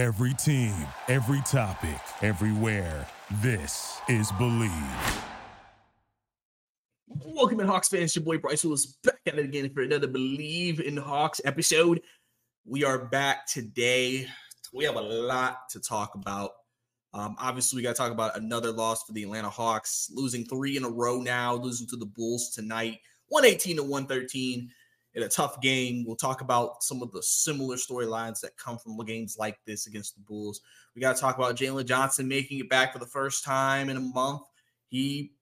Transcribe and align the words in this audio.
Every 0.00 0.32
team, 0.32 0.74
every 1.08 1.42
topic, 1.42 2.00
everywhere. 2.22 3.06
This 3.42 4.00
is 4.08 4.32
Believe. 4.38 4.72
Welcome 7.06 7.60
in 7.60 7.66
Hawks 7.66 7.88
fans. 7.88 8.16
Your 8.16 8.24
boy 8.24 8.38
Bryce 8.38 8.64
Willis 8.64 8.96
back 9.04 9.20
at 9.26 9.38
it 9.38 9.44
again 9.44 9.68
for 9.74 9.82
another 9.82 10.06
Believe 10.06 10.80
in 10.80 10.96
Hawks 10.96 11.42
episode. 11.44 12.00
We 12.64 12.82
are 12.82 12.98
back 12.98 13.46
today. 13.46 14.26
We 14.72 14.86
have 14.86 14.96
a 14.96 15.02
lot 15.02 15.68
to 15.68 15.80
talk 15.80 16.14
about. 16.14 16.52
Um, 17.12 17.36
obviously, 17.38 17.76
we 17.76 17.82
got 17.82 17.90
to 17.90 18.00
talk 18.00 18.10
about 18.10 18.38
another 18.38 18.72
loss 18.72 19.02
for 19.02 19.12
the 19.12 19.24
Atlanta 19.24 19.50
Hawks, 19.50 20.10
losing 20.14 20.46
three 20.46 20.78
in 20.78 20.84
a 20.84 20.90
row 20.90 21.20
now, 21.20 21.56
losing 21.56 21.86
to 21.88 21.96
the 21.96 22.06
Bulls 22.06 22.48
tonight, 22.54 23.00
118 23.28 23.76
to 23.76 23.82
113 23.82 24.70
in 25.14 25.22
a 25.22 25.28
tough 25.28 25.60
game. 25.60 26.04
We'll 26.06 26.16
talk 26.16 26.40
about 26.40 26.82
some 26.82 27.02
of 27.02 27.10
the 27.12 27.22
similar 27.22 27.76
storylines 27.76 28.40
that 28.40 28.56
come 28.56 28.78
from 28.78 28.96
games 29.04 29.36
like 29.38 29.58
this 29.66 29.86
against 29.86 30.14
the 30.14 30.22
Bulls. 30.22 30.60
We 30.94 31.00
got 31.00 31.16
to 31.16 31.20
talk 31.20 31.36
about 31.36 31.56
Jalen 31.56 31.86
Johnson 31.86 32.28
making 32.28 32.60
it 32.60 32.68
back 32.68 32.92
for 32.92 32.98
the 32.98 33.06
first 33.06 33.44
time 33.44 33.88
in 33.88 33.96
a 33.96 34.00
month. 34.00 34.42
He, 34.88 35.32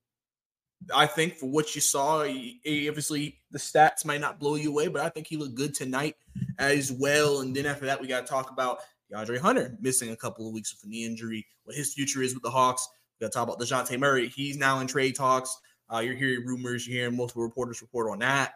I 0.95 1.07
think, 1.07 1.37
for 1.37 1.47
what 1.47 1.75
you 1.75 1.81
saw, 1.81 2.23
he, 2.23 2.61
he, 2.63 2.89
obviously 2.89 3.41
the 3.51 3.59
stats 3.59 4.05
might 4.05 4.21
not 4.21 4.39
blow 4.39 4.55
you 4.55 4.71
away, 4.71 4.89
but 4.89 5.03
I 5.03 5.09
think 5.09 5.27
he 5.27 5.37
looked 5.37 5.55
good 5.55 5.75
tonight 5.75 6.17
as 6.59 6.93
well. 6.93 7.41
And 7.41 7.55
then 7.55 7.67
after 7.67 7.87
that, 7.87 8.01
we 8.01 8.07
got 8.07 8.27
to 8.27 8.31
talk 8.31 8.51
about 8.51 8.79
DeAndre 9.13 9.39
Hunter 9.39 9.77
missing 9.81 10.11
a 10.11 10.17
couple 10.17 10.47
of 10.47 10.55
weeks 10.55 10.75
with 10.75 10.87
a 10.87 10.89
knee 10.89 11.05
injury, 11.05 11.47
what 11.65 11.77
his 11.77 11.95
future 11.95 12.23
is 12.23 12.35
with 12.35 12.43
the 12.43 12.51
Hawks. 12.51 12.89
We 13.19 13.25
got 13.25 13.33
to 13.33 13.39
talk 13.39 13.49
about 13.49 13.61
Dejounte 13.61 13.99
Murray. 13.99 14.29
He's 14.29 14.57
now 14.57 14.81
in 14.81 14.87
trade 14.87 15.17
talks. 15.17 15.57
Uh, 15.93 16.01
you're 16.01 16.15
hearing 16.15 16.45
rumors, 16.45 16.87
you're 16.87 17.01
hearing 17.01 17.17
multiple 17.17 17.43
reporters 17.43 17.81
report 17.81 18.11
on 18.11 18.19
that. 18.19 18.53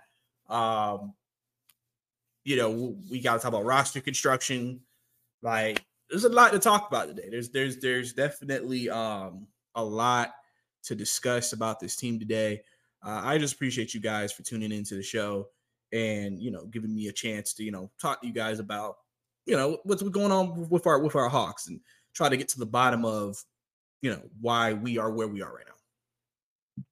Um, 0.52 1.14
you 2.44 2.56
know, 2.56 2.96
we 3.10 3.20
got 3.20 3.34
to 3.34 3.38
talk 3.38 3.48
about 3.48 3.64
roster 3.64 4.00
construction. 4.00 4.80
Like, 5.42 5.84
there's 6.10 6.24
a 6.24 6.28
lot 6.28 6.52
to 6.52 6.58
talk 6.58 6.88
about 6.88 7.08
today. 7.08 7.28
There's 7.30 7.50
there's 7.50 7.78
there's 7.78 8.12
definitely 8.12 8.90
um 8.90 9.46
a 9.74 9.82
lot 9.82 10.34
to 10.84 10.94
discuss 10.94 11.52
about 11.52 11.80
this 11.80 11.96
team 11.96 12.18
today. 12.18 12.62
Uh, 13.04 13.22
I 13.24 13.38
just 13.38 13.54
appreciate 13.54 13.94
you 13.94 14.00
guys 14.00 14.32
for 14.32 14.42
tuning 14.42 14.72
into 14.72 14.94
the 14.94 15.02
show 15.02 15.48
and 15.92 16.40
you 16.40 16.50
know 16.50 16.66
giving 16.66 16.94
me 16.94 17.08
a 17.08 17.12
chance 17.12 17.54
to 17.54 17.64
you 17.64 17.70
know 17.70 17.90
talk 18.00 18.20
to 18.20 18.26
you 18.26 18.32
guys 18.32 18.58
about 18.58 18.96
you 19.46 19.56
know 19.56 19.78
what's 19.84 20.02
going 20.02 20.32
on 20.32 20.68
with 20.68 20.86
our 20.86 20.98
with 20.98 21.16
our 21.16 21.28
Hawks 21.28 21.68
and 21.68 21.80
try 22.14 22.28
to 22.28 22.36
get 22.36 22.48
to 22.48 22.58
the 22.58 22.66
bottom 22.66 23.04
of 23.04 23.42
you 24.02 24.10
know 24.10 24.20
why 24.40 24.74
we 24.74 24.98
are 24.98 25.10
where 25.10 25.28
we 25.28 25.42
are 25.42 25.54
right 25.54 25.66
now. 25.66 26.84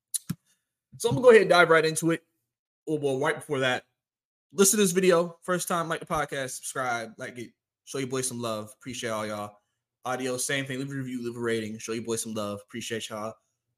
So 0.97 1.09
I'm 1.09 1.15
gonna 1.17 1.25
go 1.25 1.31
ahead 1.31 1.43
and 1.43 1.51
dive 1.51 1.71
right 1.71 1.85
into 1.85 2.11
it 2.11 2.23
oh, 2.91 2.99
well, 3.01 3.19
right 3.19 3.37
before 3.37 3.61
that, 3.61 3.85
listen 4.53 4.79
to 4.79 4.85
this 4.85 4.93
video. 4.93 5.37
First 5.43 5.69
time, 5.69 5.89
like 5.89 6.01
the 6.01 6.07
podcast, 6.07 6.51
subscribe, 6.51 7.13
like 7.19 7.39
it, 7.39 7.51
show 7.85 7.99
your 7.99 8.09
boy 8.09 8.21
some 8.21 8.41
love. 8.41 8.73
Appreciate 8.81 9.11
all 9.11 9.27
y'all. 9.27 9.59
Audio, 10.05 10.37
same 10.37 10.65
thing. 10.65 10.79
Leave 10.79 10.91
a 10.91 10.95
review, 10.95 11.25
leave 11.25 11.37
a 11.37 11.41
rating, 11.41 11.79
show 11.79 11.93
your 11.93 12.05
boy 12.05 12.17
some 12.17 12.35
love. 12.35 12.61
Appreciate 12.65 13.09
y'all. 13.09 13.35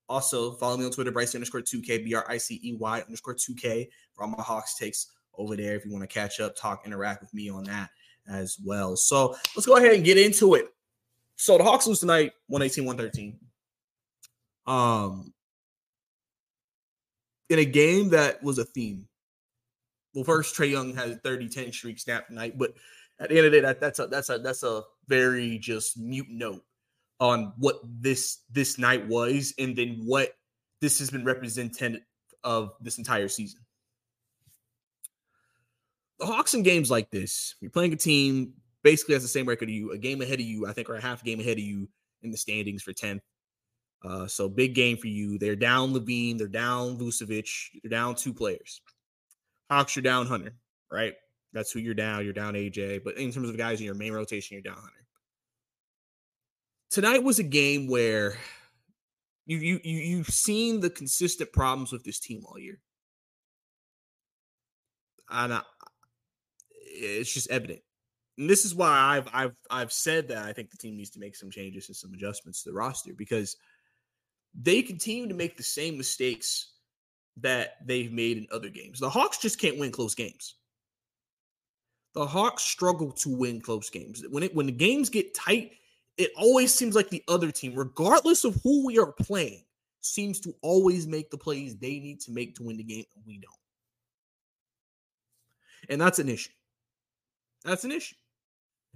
Also, 0.09 0.53
follow 0.53 0.77
me 0.77 0.85
on 0.85 0.91
Twitter, 0.91 1.11
Bryce 1.11 1.35
underscore 1.35 1.63
2K, 1.63 2.05
B 2.05 2.15
R 2.15 2.25
I 2.29 2.39
C 2.39 2.61
E 2.63 2.77
Y 2.79 3.01
underscore 3.01 3.35
2K 3.35 3.89
for 4.15 4.25
all 4.25 4.31
my 4.31 4.43
Hawks 4.43 4.77
takes 4.77 5.11
over 5.37 5.57
there. 5.57 5.75
If 5.75 5.85
you 5.85 5.93
want 5.93 6.03
to 6.03 6.13
catch 6.13 6.41
up, 6.41 6.57
talk, 6.57 6.87
interact 6.87 7.23
with 7.23 7.33
me 7.35 7.49
on 7.49 7.65
that 7.65 7.91
as 8.29 8.59
well. 8.65 8.97
So 8.97 9.37
let's 9.57 9.67
go 9.67 9.77
ahead 9.77 9.95
and 9.95 10.05
get 10.05 10.19
into 10.19 10.55
it. 10.55 10.67
So 11.37 11.59
the 11.59 11.65
Hawks 11.65 11.87
lose 11.87 12.01
tonight, 12.01 12.33
118, 12.49 12.85
113. 12.85 13.39
Um, 14.67 15.33
in 17.49 17.59
a 17.59 17.65
game 17.65 18.11
that 18.11 18.43
was 18.43 18.59
a 18.59 18.65
theme. 18.65 19.07
Well, 20.15 20.25
hmm. 20.25 20.31
first 20.31 20.55
Trae 20.55 20.71
Young 20.71 20.95
had 20.95 21.11
a 21.11 21.17
30-10 21.17 21.73
streak 21.73 21.99
snap 21.99 22.29
tonight, 22.29 22.59
but 22.59 22.73
at 23.21 23.29
the 23.29 23.37
end 23.37 23.47
of 23.47 23.53
the 23.53 23.59
day, 23.59 23.67
that, 23.67 23.81
that's 23.81 23.99
a 23.99 24.07
that's 24.07 24.31
a 24.31 24.39
that's 24.39 24.63
a 24.63 24.83
very 25.07 25.59
just 25.59 25.97
mute 25.99 26.27
note 26.29 26.63
on 27.21 27.53
what 27.59 27.81
this 27.85 28.39
this 28.51 28.79
night 28.79 29.07
was, 29.07 29.55
and 29.59 29.77
then 29.77 30.03
what 30.05 30.35
this 30.81 30.99
has 30.99 31.11
been 31.11 31.25
represented 31.25 32.03
of 32.43 32.73
this 32.81 32.99
entire 32.99 33.29
season. 33.29 33.61
The 36.19 36.27
Hawks 36.27 36.55
in 36.55 36.63
games 36.63 36.91
like 36.91 37.11
this, 37.11 37.55
you're 37.61 37.71
playing 37.71 37.93
a 37.93 37.97
team 37.97 38.55
basically 38.83 39.15
has 39.15 39.23
the 39.23 39.29
same 39.29 39.47
record 39.47 39.69
of 39.69 39.75
you, 39.75 39.93
a 39.93 39.99
game 39.99 40.21
ahead 40.21 40.41
of 40.41 40.47
you, 40.47 40.67
I 40.67 40.73
think, 40.73 40.91
or 40.91 40.97
a 40.97 41.01
half 41.01 41.23
game 41.23 41.41
ahead 41.41 41.59
of 41.59 41.65
you 41.65 41.89
in 42.23 42.31
the 42.31 42.37
standings 42.37 42.83
for 42.83 42.93
10th. 42.93 43.21
Uh, 44.05 44.27
so 44.27 44.49
big 44.49 44.75
game 44.75 44.97
for 44.97 45.07
you. 45.07 45.39
They're 45.39 45.57
down 45.57 45.95
LaVine, 45.95 46.39
they're 46.39 46.49
down 46.49 46.99
Vucevic, 46.99 47.69
they're 47.83 47.91
down 47.91 48.15
two 48.15 48.35
players. 48.35 48.81
Hawks, 49.71 49.95
you're 49.95 50.03
down 50.03 50.27
Hunter, 50.27 50.55
right? 50.91 51.15
That's 51.53 51.71
who 51.71 51.79
you're 51.79 51.95
down. 51.95 52.25
You're 52.25 52.33
down 52.33 52.55
AJ. 52.55 53.05
But 53.05 53.17
in 53.17 53.31
terms 53.31 53.49
of 53.49 53.57
guys 53.57 53.79
in 53.79 53.87
your 53.87 53.95
main 53.95 54.13
rotation, 54.13 54.55
you're 54.55 54.63
down 54.63 54.81
Hunter. 54.81 55.07
Tonight 56.91 57.23
was 57.23 57.39
a 57.39 57.45
game 57.45 57.89
where 57.89 58.37
you 59.47 59.59
you 59.59 59.81
you 59.83 59.99
you've 59.99 60.29
seen 60.29 60.81
the 60.81 60.91
consistent 60.91 61.53
problems 61.53 61.93
with 61.93 62.05
this 62.05 62.19
team 62.19 62.43
all 62.47 62.59
year. 62.59 62.81
And 65.31 65.55
I, 65.55 65.63
it's 66.71 67.33
just 67.33 67.51
evident. 67.51 67.81
And 68.37 68.49
this 68.49 68.65
is 68.65 68.75
why 68.75 68.91
I've 68.91 69.29
I've 69.33 69.55
I've 69.71 69.93
said 69.93 70.29
that 70.29 70.45
I 70.45 70.53
think 70.53 70.71
the 70.71 70.77
team 70.77 70.97
needs 70.97 71.11
to 71.11 71.21
make 71.21 71.37
some 71.37 71.51
changes 71.51 71.89
and 71.89 71.97
some 71.97 72.13
adjustments 72.13 72.63
to 72.63 72.71
the 72.71 72.75
roster 72.75 73.13
because– 73.15 73.57
they 74.55 74.83
continue 74.83 75.29
to 75.29 75.35
make 75.35 75.57
the 75.57 75.63
same 75.63 75.97
mistakes 75.97 76.73
that 77.39 77.77
they've 77.87 78.13
made 78.13 78.37
in 78.37 78.47
other 78.53 78.69
games. 78.69 79.01
The 79.01 79.09
Hawks 79.09 79.39
just 79.39 79.59
can't 79.59 79.79
win 79.79 79.91
close 79.91 80.15
games. 80.15 80.57
The 82.15 82.27
Hawks 82.27 82.63
struggle 82.63 83.11
to 83.13 83.35
win 83.35 83.61
close 83.61 83.89
games. 83.89 84.23
When 84.31 84.43
it 84.43 84.55
when 84.55 84.67
the 84.67 84.73
games 84.73 85.09
get 85.09 85.35
tight, 85.35 85.73
it 86.19 86.31
always 86.37 86.75
seems 86.75 86.95
like 86.95 87.09
the 87.09 87.25
other 87.29 87.51
team, 87.51 87.75
regardless 87.75 88.45
of 88.45 88.61
who 88.63 88.85
we 88.85 88.99
are 88.99 89.13
playing, 89.13 89.65
seems 90.01 90.41
to 90.41 90.55
always 90.61 91.07
make 91.07 91.31
the 91.31 91.39
plays 91.39 91.77
they 91.77 91.99
need 91.99 92.21
to 92.21 92.33
make 92.33 92.55
to 92.57 92.65
win 92.65 92.77
the 92.77 92.85
game, 92.85 93.05
and 93.17 93.25
we 93.27 93.39
don't. 93.39 93.55
And 95.89 96.01
that's 96.01 96.19
an 96.19 96.29
issue. 96.29 96.53
That's 97.65 97.85
an 97.85 97.93
issue. 97.93 98.17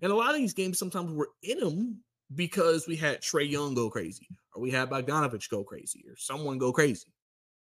And 0.03 0.13
a 0.13 0.15
lot 0.15 0.31
of 0.31 0.37
these 0.37 0.53
games, 0.53 0.79
sometimes 0.79 1.11
we're 1.13 1.27
in 1.43 1.59
them 1.59 2.01
because 2.35 2.87
we 2.87 2.97
had 2.97 3.23
Trae 3.23 3.49
Young 3.49 3.75
go 3.75 3.89
crazy, 3.89 4.29
or 4.57 4.61
we 4.63 4.71
had 4.71 4.91
Bogdanovich 4.91 5.51
go 5.51 5.63
crazy, 5.63 6.05
or 6.09 6.17
someone 6.17 6.59
go 6.59 6.73
crazy. 6.73 7.13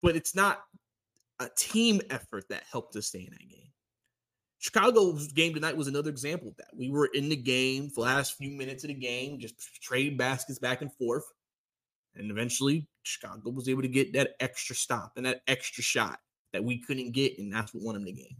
But 0.01 0.15
it's 0.15 0.35
not 0.35 0.63
a 1.39 1.47
team 1.55 2.01
effort 2.09 2.49
that 2.49 2.63
helped 2.69 2.95
us 2.95 3.07
stay 3.07 3.19
in 3.19 3.31
that 3.31 3.49
game. 3.49 3.69
Chicago's 4.59 5.31
game 5.31 5.53
tonight 5.53 5.77
was 5.77 5.87
another 5.87 6.09
example 6.09 6.49
of 6.49 6.57
that. 6.57 6.67
We 6.75 6.91
were 6.91 7.09
in 7.13 7.29
the 7.29 7.35
game 7.35 7.89
for 7.89 8.01
the 8.01 8.11
last 8.11 8.37
few 8.37 8.51
minutes 8.51 8.83
of 8.83 8.89
the 8.89 8.93
game, 8.93 9.39
just 9.39 9.81
trade 9.81 10.17
baskets 10.17 10.59
back 10.59 10.81
and 10.81 10.93
forth. 10.93 11.23
And 12.15 12.29
eventually, 12.29 12.87
Chicago 13.03 13.49
was 13.49 13.69
able 13.69 13.81
to 13.81 13.87
get 13.87 14.13
that 14.13 14.35
extra 14.39 14.75
stop 14.75 15.13
and 15.17 15.25
that 15.25 15.41
extra 15.47 15.83
shot 15.83 16.19
that 16.53 16.63
we 16.63 16.79
couldn't 16.79 17.11
get, 17.11 17.39
and 17.39 17.51
that's 17.51 17.73
what 17.73 17.83
won 17.83 17.95
them 17.95 18.05
the 18.05 18.11
game. 18.11 18.37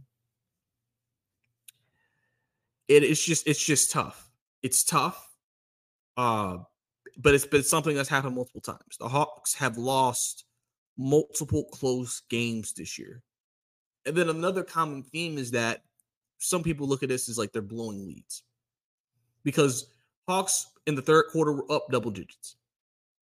It 2.88 3.02
is 3.02 3.24
just, 3.24 3.46
it's 3.46 3.64
just 3.64 3.90
tough. 3.90 4.30
It's 4.62 4.84
tough 4.84 5.28
uh, 6.16 6.58
but 7.16 7.34
it's 7.34 7.46
been 7.46 7.62
something 7.62 7.94
that's 7.94 8.08
happened 8.08 8.34
multiple 8.34 8.60
times. 8.60 8.96
The 8.98 9.08
Hawks 9.08 9.54
have 9.54 9.76
lost 9.76 10.44
multiple 10.96 11.64
close 11.72 12.22
games 12.28 12.72
this 12.72 12.98
year. 12.98 13.22
And 14.06 14.16
then 14.16 14.28
another 14.28 14.64
common 14.64 15.02
theme 15.02 15.38
is 15.38 15.50
that 15.52 15.82
some 16.38 16.62
people 16.62 16.88
look 16.88 17.02
at 17.02 17.08
this 17.08 17.28
as 17.28 17.38
like 17.38 17.52
they're 17.52 17.62
blowing 17.62 18.04
leads 18.04 18.42
because 19.44 19.86
Hawks 20.28 20.66
in 20.86 20.94
the 20.94 21.02
third 21.02 21.26
quarter 21.30 21.52
were 21.52 21.70
up 21.70 21.86
double 21.90 22.10
digits. 22.10 22.56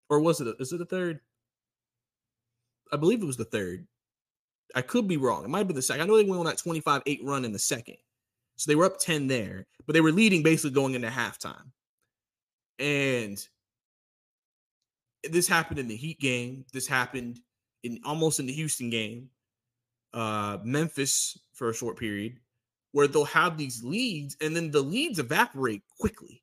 Or 0.09 0.19
was 0.19 0.41
it? 0.41 0.55
Is 0.59 0.71
it 0.71 0.77
the 0.77 0.85
third? 0.85 1.19
I 2.91 2.97
believe 2.97 3.21
it 3.21 3.25
was 3.25 3.37
the 3.37 3.45
third. 3.45 3.87
I 4.75 4.81
could 4.81 5.07
be 5.07 5.17
wrong. 5.17 5.43
It 5.43 5.49
might 5.49 5.59
have 5.59 5.67
been 5.67 5.75
the 5.75 5.81
second. 5.81 6.03
I 6.03 6.05
know 6.05 6.17
they 6.17 6.23
went 6.23 6.39
on 6.39 6.45
that 6.45 6.57
25 6.57 7.01
8 7.05 7.21
run 7.23 7.45
in 7.45 7.51
the 7.51 7.59
second. 7.59 7.97
So 8.57 8.69
they 8.69 8.75
were 8.75 8.85
up 8.85 8.99
10 8.99 9.27
there, 9.27 9.65
but 9.85 9.93
they 9.93 10.01
were 10.01 10.11
leading 10.11 10.43
basically 10.43 10.71
going 10.71 10.93
into 10.93 11.09
halftime. 11.09 11.71
And 12.79 13.45
this 15.31 15.47
happened 15.47 15.79
in 15.79 15.87
the 15.87 15.95
Heat 15.95 16.19
game. 16.19 16.65
This 16.73 16.87
happened 16.87 17.39
in 17.83 17.99
almost 18.03 18.39
in 18.39 18.45
the 18.45 18.53
Houston 18.53 18.89
game. 18.89 19.29
Uh, 20.13 20.57
Memphis 20.63 21.37
for 21.53 21.69
a 21.69 21.73
short 21.73 21.97
period, 21.97 22.39
where 22.91 23.07
they'll 23.07 23.25
have 23.25 23.57
these 23.57 23.83
leads 23.83 24.37
and 24.39 24.55
then 24.55 24.71
the 24.71 24.81
leads 24.81 25.19
evaporate 25.19 25.81
quickly. 25.99 26.41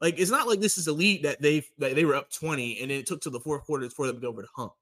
Like 0.00 0.18
it's 0.18 0.30
not 0.30 0.48
like 0.48 0.60
this 0.60 0.76
is 0.76 0.88
a 0.88 0.92
lead 0.92 1.22
that 1.22 1.40
they 1.40 1.64
that 1.78 1.94
they 1.94 2.04
were 2.04 2.16
up 2.16 2.30
20 2.30 2.80
and 2.80 2.90
then 2.90 2.98
it 2.98 3.06
took 3.06 3.20
to 3.22 3.30
the 3.30 3.40
fourth 3.40 3.64
quarter 3.64 3.88
for 3.88 4.06
them 4.06 4.16
to 4.16 4.22
go 4.22 4.28
over 4.28 4.42
the 4.42 4.48
hump. 4.54 4.72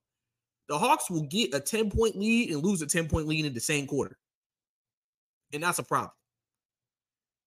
The 0.68 0.78
Hawks 0.78 1.10
will 1.10 1.22
get 1.22 1.54
a 1.54 1.60
10 1.60 1.90
point 1.90 2.16
lead 2.16 2.50
and 2.50 2.64
lose 2.64 2.80
a 2.82 2.86
10 2.86 3.08
point 3.08 3.26
lead 3.26 3.44
in 3.44 3.54
the 3.54 3.60
same 3.60 3.86
quarter. 3.86 4.16
And 5.52 5.62
that's 5.62 5.78
a 5.78 5.84
problem. 5.84 6.12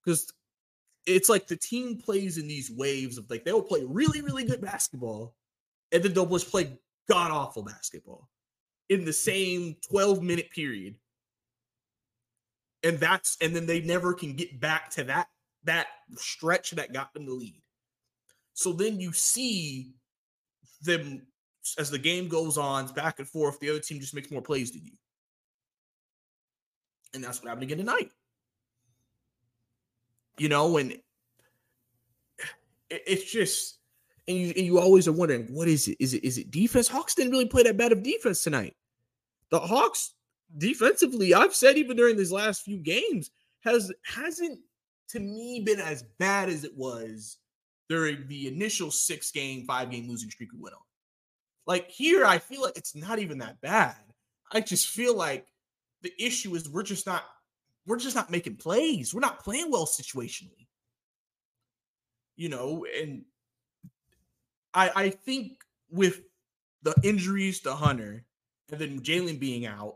Because 0.03 0.31
it's 1.05 1.29
like 1.29 1.47
the 1.47 1.57
team 1.57 1.97
plays 1.97 2.37
in 2.37 2.47
these 2.47 2.71
waves 2.71 3.17
of 3.17 3.29
like 3.29 3.43
they'll 3.43 3.61
play 3.61 3.83
really, 3.85 4.21
really 4.21 4.45
good 4.45 4.61
basketball, 4.61 5.33
and 5.91 6.03
then 6.03 6.13
they'll 6.13 6.25
just 6.25 6.51
play 6.51 6.77
god 7.09 7.31
awful 7.31 7.63
basketball 7.63 8.29
in 8.89 9.05
the 9.05 9.13
same 9.13 9.75
12 9.89 10.21
minute 10.21 10.49
period. 10.51 10.95
And 12.83 12.99
that's 12.99 13.37
and 13.41 13.55
then 13.55 13.65
they 13.65 13.81
never 13.81 14.13
can 14.13 14.33
get 14.33 14.59
back 14.59 14.89
to 14.91 15.03
that 15.05 15.27
that 15.63 15.87
stretch 16.15 16.71
that 16.71 16.93
got 16.93 17.13
them 17.13 17.25
the 17.25 17.33
lead. 17.33 17.61
So 18.53 18.71
then 18.71 18.99
you 18.99 19.11
see 19.11 19.93
them 20.81 21.27
as 21.77 21.91
the 21.91 21.99
game 21.99 22.27
goes 22.27 22.57
on, 22.57 22.87
back 22.93 23.19
and 23.19 23.27
forth, 23.27 23.59
the 23.59 23.69
other 23.69 23.79
team 23.79 23.99
just 23.99 24.13
makes 24.13 24.31
more 24.31 24.41
plays 24.41 24.71
than 24.71 24.85
you. 24.85 24.93
And 27.13 27.23
that's 27.23 27.41
what 27.41 27.49
happened 27.49 27.63
again 27.63 27.79
tonight. 27.79 28.11
You 30.37 30.49
know, 30.49 30.77
and 30.77 30.97
it's 32.89 33.29
just 33.29 33.76
and 34.27 34.37
you 34.37 34.53
and 34.55 34.65
you 34.65 34.79
always 34.79 35.07
are 35.07 35.13
wondering, 35.13 35.47
what 35.53 35.67
is 35.67 35.87
it? 35.87 35.97
Is 35.99 36.13
it 36.13 36.23
is 36.23 36.37
it 36.37 36.51
defense? 36.51 36.87
Hawks 36.87 37.15
didn't 37.15 37.31
really 37.31 37.45
play 37.45 37.63
that 37.63 37.77
bad 37.77 37.91
of 37.91 38.03
defense 38.03 38.43
tonight. 38.43 38.75
The 39.49 39.59
Hawks 39.59 40.13
defensively, 40.57 41.33
I've 41.33 41.55
said 41.55 41.77
even 41.77 41.97
during 41.97 42.17
these 42.17 42.31
last 42.31 42.63
few 42.63 42.77
games, 42.77 43.31
has 43.61 43.91
hasn't 44.03 44.59
to 45.09 45.19
me 45.19 45.61
been 45.65 45.79
as 45.79 46.03
bad 46.19 46.49
as 46.49 46.63
it 46.63 46.75
was 46.75 47.37
during 47.89 48.27
the 48.27 48.47
initial 48.47 48.91
six 48.91 49.31
game, 49.31 49.65
five 49.65 49.89
game 49.91 50.09
losing 50.09 50.29
streak 50.29 50.51
we 50.51 50.59
went 50.59 50.75
on. 50.75 50.81
Like 51.65 51.89
here, 51.89 52.25
I 52.25 52.37
feel 52.39 52.61
like 52.61 52.77
it's 52.77 52.95
not 52.95 53.19
even 53.19 53.39
that 53.39 53.61
bad. 53.61 53.95
I 54.51 54.61
just 54.61 54.87
feel 54.87 55.15
like 55.15 55.47
the 56.01 56.13
issue 56.19 56.55
is 56.55 56.69
we're 56.69 56.83
just 56.83 57.05
not 57.05 57.23
we're 57.85 57.97
just 57.97 58.15
not 58.15 58.29
making 58.29 58.57
plays. 58.57 59.13
We're 59.13 59.21
not 59.21 59.43
playing 59.43 59.71
well 59.71 59.85
situationally. 59.85 60.67
You 62.35 62.49
know, 62.49 62.85
and 63.01 63.23
I 64.77 64.91
I 64.95 65.09
think 65.09 65.63
with 65.89 66.21
the 66.83 66.95
injuries 67.03 67.59
to 67.61 67.73
Hunter 67.73 68.23
and 68.71 68.79
then 68.79 69.01
Jalen 69.01 69.39
being 69.39 69.65
out 69.65 69.95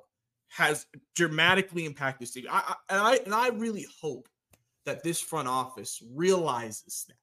has 0.50 0.86
dramatically 1.16 1.86
impacted 1.86 2.32
team. 2.34 2.46
I, 2.50 2.64
I, 2.68 2.76
and 2.90 3.02
I 3.02 3.16
and 3.26 3.34
I 3.34 3.50
really 3.50 3.86
hope 4.02 4.28
that 4.86 5.04
this 5.04 5.22
front 5.22 5.48
office 5.48 6.04
realizes 6.14 7.06
that 7.08 7.18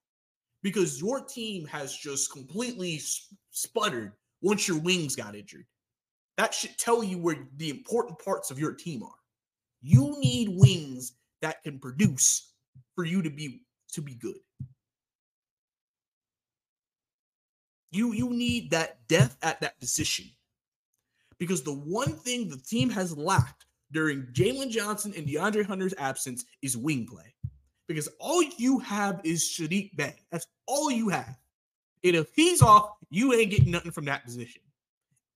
because 0.62 1.00
your 1.00 1.20
team 1.24 1.66
has 1.66 1.94
just 1.96 2.32
completely 2.32 3.00
sputtered 3.50 4.12
once 4.40 4.68
your 4.68 4.78
wings 4.78 5.16
got 5.16 5.34
injured. 5.34 5.66
That 6.36 6.54
should 6.54 6.78
tell 6.78 7.02
you 7.02 7.18
where 7.18 7.48
the 7.56 7.70
important 7.70 8.18
parts 8.24 8.50
of 8.52 8.58
your 8.58 8.72
team 8.72 9.02
are. 9.02 9.18
You 9.82 10.16
need 10.20 10.50
wings 10.50 11.14
that 11.42 11.62
can 11.64 11.80
produce 11.80 12.52
for 12.94 13.04
you 13.04 13.22
to 13.22 13.30
be 13.30 13.62
to 13.92 14.02
be 14.02 14.14
good. 14.14 14.38
You 17.90 18.12
you 18.12 18.30
need 18.30 18.70
that 18.70 19.06
depth 19.08 19.36
at 19.42 19.60
that 19.60 19.78
position. 19.80 20.26
Because 21.38 21.62
the 21.62 21.72
one 21.72 22.14
thing 22.14 22.48
the 22.48 22.58
team 22.58 22.90
has 22.90 23.16
lacked 23.16 23.66
during 23.92 24.24
Jalen 24.32 24.70
Johnson 24.70 25.14
and 25.16 25.26
DeAndre 25.26 25.64
Hunter's 25.64 25.94
absence 25.96 26.44
is 26.62 26.76
wing 26.76 27.06
play. 27.06 27.34
Because 27.86 28.08
all 28.20 28.42
you 28.58 28.78
have 28.80 29.20
is 29.24 29.42
Saddiq 29.42 29.96
Bey. 29.96 30.16
That's 30.30 30.46
all 30.66 30.90
you 30.90 31.08
have. 31.08 31.38
And 32.04 32.16
if 32.16 32.28
he's 32.34 32.60
off, 32.60 32.90
you 33.10 33.32
ain't 33.32 33.50
getting 33.50 33.70
nothing 33.70 33.92
from 33.92 34.04
that 34.06 34.24
position. 34.24 34.62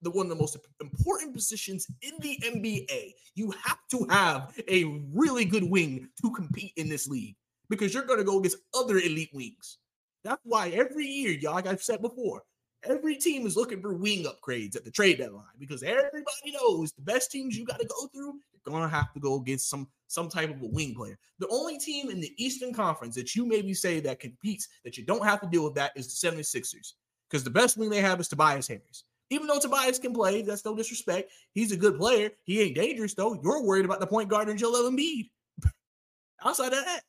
The 0.02 0.10
one 0.10 0.26
of 0.26 0.30
the 0.30 0.36
most 0.36 0.56
important 0.80 1.32
positions 1.32 1.86
in 2.02 2.12
the 2.20 2.36
NBA. 2.44 3.12
You 3.34 3.52
have 3.64 3.78
to 3.92 4.06
have 4.10 4.52
a 4.68 4.84
really 5.14 5.44
good 5.44 5.64
wing 5.64 6.08
to 6.20 6.30
compete 6.32 6.72
in 6.76 6.88
this 6.88 7.08
league 7.08 7.36
because 7.70 7.94
you're 7.94 8.04
going 8.04 8.18
to 8.18 8.24
go 8.24 8.38
against 8.38 8.58
other 8.74 8.98
elite 8.98 9.30
wings. 9.32 9.78
That's 10.24 10.40
why 10.44 10.68
every 10.70 11.06
year, 11.06 11.32
y'all, 11.32 11.54
like 11.54 11.66
I've 11.66 11.82
said 11.82 12.00
before, 12.00 12.42
every 12.84 13.16
team 13.16 13.46
is 13.46 13.56
looking 13.56 13.80
for 13.80 13.94
wing 13.94 14.24
upgrades 14.24 14.76
at 14.76 14.84
the 14.84 14.90
trade 14.90 15.18
deadline 15.18 15.44
because 15.58 15.82
everybody 15.82 16.52
knows 16.52 16.92
the 16.92 17.02
best 17.02 17.30
teams 17.30 17.56
you 17.56 17.64
got 17.64 17.80
to 17.80 17.86
go 17.86 18.06
through, 18.08 18.34
you're 18.52 18.72
going 18.72 18.82
to 18.82 18.88
have 18.88 19.12
to 19.14 19.20
go 19.20 19.36
against 19.36 19.68
some 19.68 19.88
some 20.08 20.28
type 20.28 20.50
of 20.50 20.60
a 20.60 20.66
wing 20.66 20.94
player. 20.94 21.18
The 21.38 21.48
only 21.48 21.78
team 21.78 22.10
in 22.10 22.20
the 22.20 22.32
Eastern 22.36 22.74
Conference 22.74 23.14
that 23.14 23.34
you 23.34 23.46
maybe 23.46 23.72
say 23.72 23.98
that 24.00 24.20
competes 24.20 24.68
that 24.84 24.98
you 24.98 25.04
don't 25.04 25.24
have 25.24 25.40
to 25.40 25.46
deal 25.46 25.64
with 25.64 25.74
that 25.74 25.92
is 25.96 26.20
the 26.20 26.28
76ers 26.28 26.92
because 27.28 27.44
the 27.44 27.50
best 27.50 27.78
wing 27.78 27.88
they 27.88 28.02
have 28.02 28.20
is 28.20 28.28
Tobias 28.28 28.68
Harris. 28.68 29.04
Even 29.30 29.46
though 29.46 29.58
Tobias 29.58 29.98
can 29.98 30.12
play, 30.12 30.42
that's 30.42 30.64
no 30.66 30.76
disrespect. 30.76 31.32
He's 31.54 31.72
a 31.72 31.76
good 31.76 31.96
player. 31.96 32.30
He 32.44 32.60
ain't 32.60 32.76
dangerous 32.76 33.14
though. 33.14 33.40
You're 33.42 33.62
worried 33.62 33.86
about 33.86 34.00
the 34.00 34.06
point 34.06 34.28
guard 34.28 34.50
and 34.50 34.58
Joel 34.58 34.90
Embiid. 34.90 35.30
outside 36.44 36.74
of 36.74 36.84
that, 36.84 37.00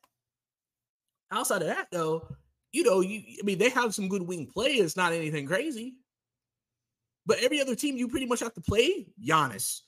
outside 1.30 1.60
of 1.60 1.68
that 1.68 1.88
though, 1.92 2.26
you 2.74 2.82
know, 2.82 3.00
you 3.00 3.22
I 3.40 3.44
mean 3.44 3.58
they 3.58 3.70
have 3.70 3.94
some 3.94 4.08
good 4.08 4.22
wing 4.22 4.46
play. 4.52 4.72
It's 4.72 4.96
not 4.96 5.12
anything 5.12 5.46
crazy. 5.46 5.94
But 7.24 7.38
every 7.38 7.60
other 7.60 7.76
team 7.76 7.96
you 7.96 8.08
pretty 8.08 8.26
much 8.26 8.40
have 8.40 8.52
to 8.54 8.60
play 8.60 9.06
Giannis, 9.24 9.82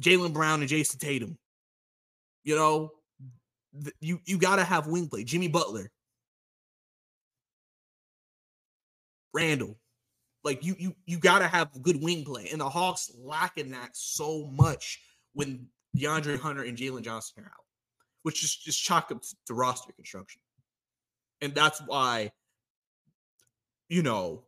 Jaylen 0.00 0.32
Brown, 0.32 0.60
and 0.60 0.68
Jayson 0.68 0.98
Tatum. 0.98 1.38
You 2.44 2.56
know, 2.56 2.92
you 4.00 4.20
you 4.24 4.38
got 4.38 4.56
to 4.56 4.64
have 4.64 4.86
wing 4.86 5.08
play. 5.08 5.22
Jimmy 5.22 5.48
Butler, 5.48 5.92
Randle, 9.34 9.76
like 10.44 10.64
you 10.64 10.74
you 10.78 10.96
you 11.04 11.18
got 11.18 11.40
to 11.40 11.46
have 11.46 11.82
good 11.82 12.02
wing 12.02 12.24
play, 12.24 12.48
and 12.50 12.60
the 12.62 12.68
Hawks 12.68 13.12
lacking 13.22 13.70
that 13.72 13.90
so 13.92 14.46
much 14.46 14.98
when 15.34 15.68
DeAndre 15.96 16.40
Hunter 16.40 16.64
and 16.64 16.76
Jalen 16.76 17.02
Johnson 17.02 17.44
are 17.44 17.48
out, 17.48 17.66
which 18.22 18.42
is 18.42 18.56
just 18.56 18.82
chalk 18.82 19.12
up 19.12 19.22
to 19.46 19.54
roster 19.54 19.92
construction, 19.92 20.40
and 21.40 21.54
that's 21.54 21.80
why 21.86 22.32
you 23.88 24.02
know 24.02 24.44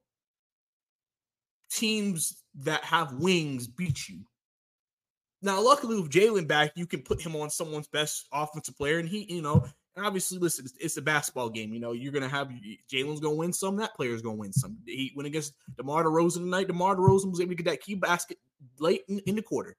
teams 1.70 2.42
that 2.54 2.84
have 2.84 3.12
wings 3.14 3.66
beat 3.66 4.08
you 4.08 4.24
now, 5.42 5.62
luckily 5.62 5.98
with 5.98 6.10
Jalen 6.10 6.46
back, 6.46 6.72
you 6.74 6.86
can 6.86 7.00
put 7.00 7.20
him 7.20 7.34
on 7.34 7.48
someone's 7.48 7.88
best 7.88 8.26
offensive 8.32 8.76
player, 8.76 8.98
and 8.98 9.08
he, 9.08 9.32
you 9.32 9.40
know, 9.40 9.64
and 9.96 10.04
obviously, 10.04 10.38
listen, 10.38 10.66
it's, 10.66 10.74
it's, 10.78 10.96
a 10.98 11.02
basketball 11.02 11.48
game. 11.48 11.72
You 11.72 11.80
know, 11.80 11.92
you're 11.92 12.12
gonna 12.12 12.28
have 12.28 12.50
Jalen's 12.92 13.20
gonna 13.20 13.34
win 13.34 13.52
some, 13.52 13.76
that 13.76 13.94
player's 13.94 14.22
gonna 14.22 14.36
win 14.36 14.52
some. 14.52 14.76
He 14.84 15.12
went 15.16 15.26
against 15.26 15.54
DeMar 15.76 16.04
DeRozan 16.04 16.40
tonight. 16.40 16.66
DeMar 16.66 16.96
DeRozan 16.96 17.30
was 17.30 17.40
able 17.40 17.50
to 17.50 17.56
get 17.56 17.66
that 17.70 17.80
key 17.80 17.94
basket 17.94 18.38
late 18.78 19.02
in, 19.08 19.18
in 19.20 19.34
the 19.34 19.42
quarter. 19.42 19.76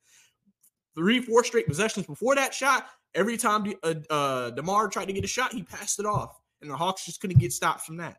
Three, 0.95 1.21
four 1.21 1.43
straight 1.43 1.67
possessions 1.67 2.07
before 2.07 2.35
that 2.35 2.53
shot. 2.53 2.87
Every 3.13 3.37
time 3.37 3.63
De, 3.63 3.75
uh, 3.83 3.93
uh, 4.09 4.49
DeMar 4.51 4.87
tried 4.87 5.05
to 5.05 5.13
get 5.13 5.23
a 5.23 5.27
shot, 5.27 5.53
he 5.53 5.63
passed 5.63 5.99
it 5.99 6.05
off, 6.05 6.39
and 6.61 6.69
the 6.69 6.75
Hawks 6.75 7.05
just 7.05 7.21
couldn't 7.21 7.39
get 7.39 7.53
stops 7.53 7.85
from 7.85 7.97
that. 7.97 8.17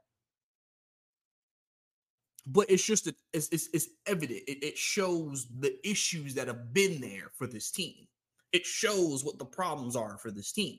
But 2.47 2.71
it's 2.71 2.85
just 2.85 3.07
a, 3.07 3.15
it's, 3.33 3.49
it's, 3.51 3.69
it's 3.73 3.89
evident. 4.07 4.43
It, 4.49 4.65
it 4.65 4.79
shows 4.79 5.47
the 5.61 5.77
issues 5.89 6.35
that 6.35 6.49
have 6.49 6.75
been 6.75 7.01
there 7.01 7.31
for 7.35 7.47
this 7.47 7.71
team. 7.71 8.09
It 8.53 8.67
shows 8.67 9.25
what 9.25 9.39
the 9.39 9.45
problems 9.45 9.95
are 9.95 10.19
for 10.19 10.31
this 10.31 10.53
team 10.53 10.79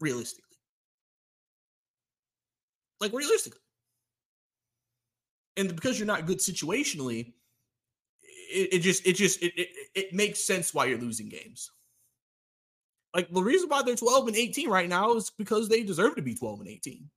realistically. 0.00 0.58
Like 3.00 3.12
realistically. 3.12 3.60
And 5.56 5.74
because 5.74 5.98
you're 5.98 6.06
not 6.06 6.26
good 6.26 6.38
situationally 6.38 7.34
it, 8.54 8.74
it 8.74 8.78
just 8.80 9.06
it 9.06 9.14
just 9.14 9.42
it, 9.42 9.52
it, 9.56 9.68
it 9.94 10.14
makes 10.14 10.40
sense 10.40 10.72
why 10.72 10.86
you're 10.86 10.98
losing 10.98 11.28
games 11.28 11.70
like 13.14 13.32
the 13.32 13.42
reason 13.42 13.68
why 13.68 13.82
they're 13.82 13.96
12 13.96 14.28
and 14.28 14.36
18 14.36 14.68
right 14.68 14.88
now 14.88 15.14
is 15.14 15.30
because 15.30 15.68
they 15.68 15.82
deserve 15.82 16.16
to 16.16 16.22
be 16.22 16.34
12 16.34 16.60
and 16.60 16.68
18 16.68 17.08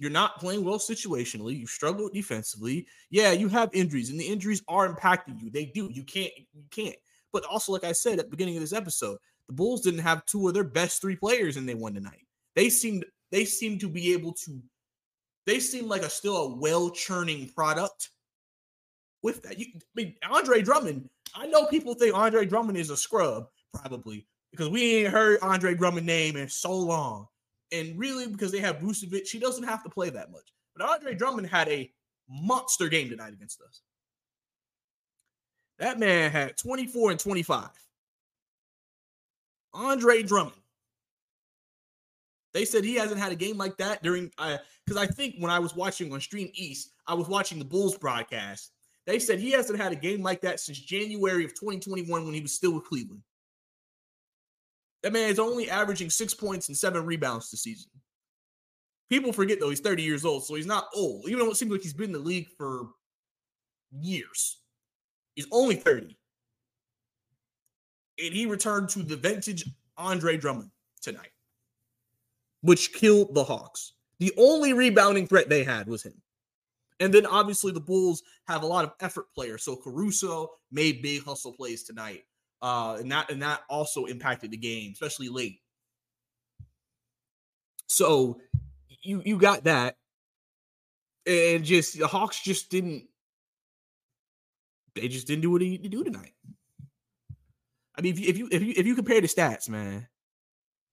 you're 0.00 0.10
not 0.10 0.40
playing 0.40 0.64
well 0.64 0.78
situationally. 0.78 1.58
You 1.58 1.66
struggle 1.66 2.08
defensively. 2.08 2.86
Yeah, 3.10 3.32
you 3.32 3.48
have 3.48 3.68
injuries, 3.74 4.08
and 4.08 4.18
the 4.18 4.26
injuries 4.26 4.62
are 4.66 4.92
impacting 4.92 5.40
you. 5.40 5.50
They 5.50 5.66
do. 5.66 5.90
You 5.92 6.02
can't. 6.02 6.32
You 6.54 6.64
can't. 6.70 6.96
But 7.32 7.44
also, 7.44 7.70
like 7.72 7.84
I 7.84 7.92
said 7.92 8.18
at 8.18 8.24
the 8.24 8.30
beginning 8.30 8.56
of 8.56 8.62
this 8.62 8.72
episode, 8.72 9.18
the 9.46 9.52
Bulls 9.52 9.82
didn't 9.82 10.00
have 10.00 10.24
two 10.24 10.48
of 10.48 10.54
their 10.54 10.64
best 10.64 11.02
three 11.02 11.16
players, 11.16 11.58
and 11.58 11.68
they 11.68 11.74
won 11.74 11.92
tonight. 11.92 12.26
They 12.56 12.70
seemed. 12.70 13.04
They 13.30 13.44
seemed 13.44 13.80
to 13.80 13.90
be 13.90 14.14
able 14.14 14.32
to. 14.32 14.62
They 15.46 15.60
seem 15.60 15.86
like 15.86 16.02
a 16.02 16.10
still 16.10 16.36
a 16.36 16.56
well 16.56 16.88
churning 16.88 17.50
product. 17.54 18.08
With 19.22 19.42
that, 19.42 19.58
you, 19.58 19.66
I 19.76 19.80
mean, 19.94 20.14
Andre 20.30 20.62
Drummond. 20.62 21.10
I 21.34 21.46
know 21.46 21.66
people 21.66 21.92
think 21.92 22.14
Andre 22.14 22.46
Drummond 22.46 22.78
is 22.78 22.88
a 22.88 22.96
scrub, 22.96 23.48
probably 23.74 24.26
because 24.50 24.68
we 24.68 24.96
ain't 24.96 25.12
heard 25.12 25.38
Andre 25.42 25.74
Drummond 25.74 26.06
name 26.06 26.36
in 26.36 26.48
so 26.48 26.76
long. 26.76 27.28
And 27.72 27.96
really, 27.98 28.26
because 28.26 28.50
they 28.50 28.58
have 28.58 28.78
Vucevic, 28.78 29.26
she 29.26 29.38
doesn't 29.38 29.64
have 29.64 29.84
to 29.84 29.90
play 29.90 30.10
that 30.10 30.32
much. 30.32 30.52
But 30.76 30.88
Andre 30.88 31.14
Drummond 31.14 31.48
had 31.48 31.68
a 31.68 31.90
monster 32.28 32.88
game 32.88 33.08
tonight 33.08 33.32
against 33.32 33.60
us. 33.60 33.82
That 35.78 35.98
man 35.98 36.30
had 36.30 36.56
24 36.58 37.12
and 37.12 37.20
25. 37.20 37.68
Andre 39.72 40.22
Drummond. 40.22 40.56
They 42.52 42.64
said 42.64 42.84
he 42.84 42.96
hasn't 42.96 43.20
had 43.20 43.32
a 43.32 43.36
game 43.36 43.56
like 43.56 43.76
that 43.76 44.02
during 44.02 44.30
because 44.36 44.96
uh, 44.96 45.00
I 45.00 45.06
think 45.06 45.36
when 45.38 45.52
I 45.52 45.60
was 45.60 45.76
watching 45.76 46.12
on 46.12 46.20
Stream 46.20 46.50
East, 46.54 46.90
I 47.06 47.14
was 47.14 47.28
watching 47.28 47.60
the 47.60 47.64
Bulls 47.64 47.96
broadcast. 47.96 48.72
They 49.06 49.18
said 49.18 49.38
he 49.38 49.52
hasn't 49.52 49.80
had 49.80 49.92
a 49.92 49.96
game 49.96 50.22
like 50.22 50.40
that 50.42 50.60
since 50.60 50.78
January 50.78 51.44
of 51.44 51.54
2021 51.54 52.24
when 52.24 52.34
he 52.34 52.40
was 52.40 52.52
still 52.52 52.74
with 52.74 52.84
Cleveland. 52.84 53.22
That 55.02 55.12
man 55.12 55.30
is 55.30 55.38
only 55.38 55.70
averaging 55.70 56.10
six 56.10 56.34
points 56.34 56.68
and 56.68 56.76
seven 56.76 57.06
rebounds 57.06 57.50
this 57.50 57.62
season. 57.62 57.90
People 59.08 59.32
forget 59.32 59.58
though 59.60 59.70
he's 59.70 59.80
30 59.80 60.02
years 60.02 60.24
old, 60.24 60.44
so 60.44 60.54
he's 60.54 60.66
not 60.66 60.88
old. 60.94 61.24
Even 61.28 61.40
though 61.40 61.50
it 61.50 61.56
seems 61.56 61.72
like 61.72 61.82
he's 61.82 61.94
been 61.94 62.06
in 62.06 62.12
the 62.12 62.18
league 62.18 62.48
for 62.58 62.88
years, 63.92 64.58
he's 65.34 65.46
only 65.52 65.74
30. 65.76 66.16
And 68.22 68.34
he 68.34 68.46
returned 68.46 68.88
to 68.90 69.02
the 69.02 69.16
vintage 69.16 69.64
Andre 69.96 70.36
Drummond 70.36 70.70
tonight. 71.02 71.30
which 72.62 72.92
killed 72.92 73.34
the 73.34 73.44
Hawks. 73.44 73.94
The 74.18 74.32
only 74.36 74.74
rebounding 74.74 75.26
threat 75.26 75.48
they 75.48 75.64
had 75.64 75.88
was 75.88 76.02
him. 76.02 76.20
And 77.00 77.12
then 77.14 77.24
obviously 77.24 77.72
the 77.72 77.80
Bulls 77.80 78.22
have 78.48 78.62
a 78.62 78.66
lot 78.66 78.84
of 78.84 78.92
effort 79.00 79.26
players. 79.34 79.62
So 79.62 79.76
Caruso 79.76 80.50
made 80.70 81.00
big 81.00 81.24
hustle 81.24 81.54
plays 81.54 81.84
tonight. 81.84 82.24
Uh, 82.62 82.98
and 83.00 83.10
that 83.10 83.30
and 83.30 83.42
that 83.42 83.62
also 83.68 84.04
impacted 84.04 84.50
the 84.50 84.56
game, 84.56 84.92
especially 84.92 85.28
late. 85.28 85.60
So 87.86 88.40
you 89.02 89.22
you 89.24 89.38
got 89.38 89.64
that. 89.64 89.96
And 91.26 91.64
just 91.64 91.98
the 91.98 92.06
Hawks 92.06 92.42
just 92.42 92.70
didn't 92.70 93.04
they 94.94 95.08
just 95.08 95.26
didn't 95.26 95.42
do 95.42 95.50
what 95.50 95.60
they 95.60 95.68
need 95.68 95.82
to 95.82 95.88
do 95.88 96.04
tonight. 96.04 96.32
I 97.96 98.02
mean, 98.02 98.14
if 98.14 98.20
you 98.20 98.28
if 98.28 98.38
you 98.38 98.48
if 98.50 98.62
you 98.62 98.74
if 98.76 98.86
you 98.86 98.94
compare 98.94 99.20
the 99.20 99.26
stats, 99.26 99.68
man, 99.68 100.08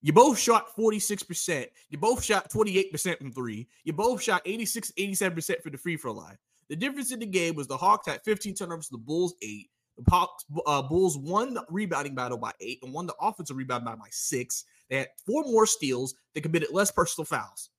you 0.02 0.14
both 0.14 0.38
shot 0.38 0.76
46%. 0.76 1.68
You 1.90 1.98
both 1.98 2.24
shot 2.24 2.50
28% 2.50 3.18
from 3.18 3.32
three. 3.32 3.68
You 3.84 3.94
both 3.94 4.22
shot 4.22 4.42
86, 4.46 4.92
87% 4.98 5.62
for 5.62 5.70
the 5.70 5.78
free 5.78 5.98
throw 5.98 6.14
line. 6.14 6.38
The 6.70 6.76
difference 6.76 7.12
in 7.12 7.20
the 7.20 7.26
game 7.26 7.56
was 7.56 7.68
the 7.68 7.78
Hawks 7.78 8.08
had 8.08 8.24
15 8.24 8.56
turnovers, 8.56 8.90
the 8.90 8.98
Bulls 8.98 9.36
eight. 9.42 9.70
The 9.98 10.28
uh, 10.66 10.82
Bulls 10.84 11.18
won 11.18 11.54
the 11.54 11.66
rebounding 11.70 12.16
battle 12.16 12.38
by 12.38 12.52
eight 12.62 12.80
and 12.84 12.94
won 12.94 13.08
the 13.08 13.16
offensive 13.20 13.58
rebound 13.58 13.86
by, 13.86 13.96
by 13.96 14.08
six. 14.12 14.66
They 14.90 14.98
had 14.98 15.10
four 15.26 15.44
more 15.44 15.66
steals. 15.66 16.16
They 16.34 16.42
committed 16.42 16.70
less 16.72 16.92
personal 16.92 17.26
fouls. 17.26 17.70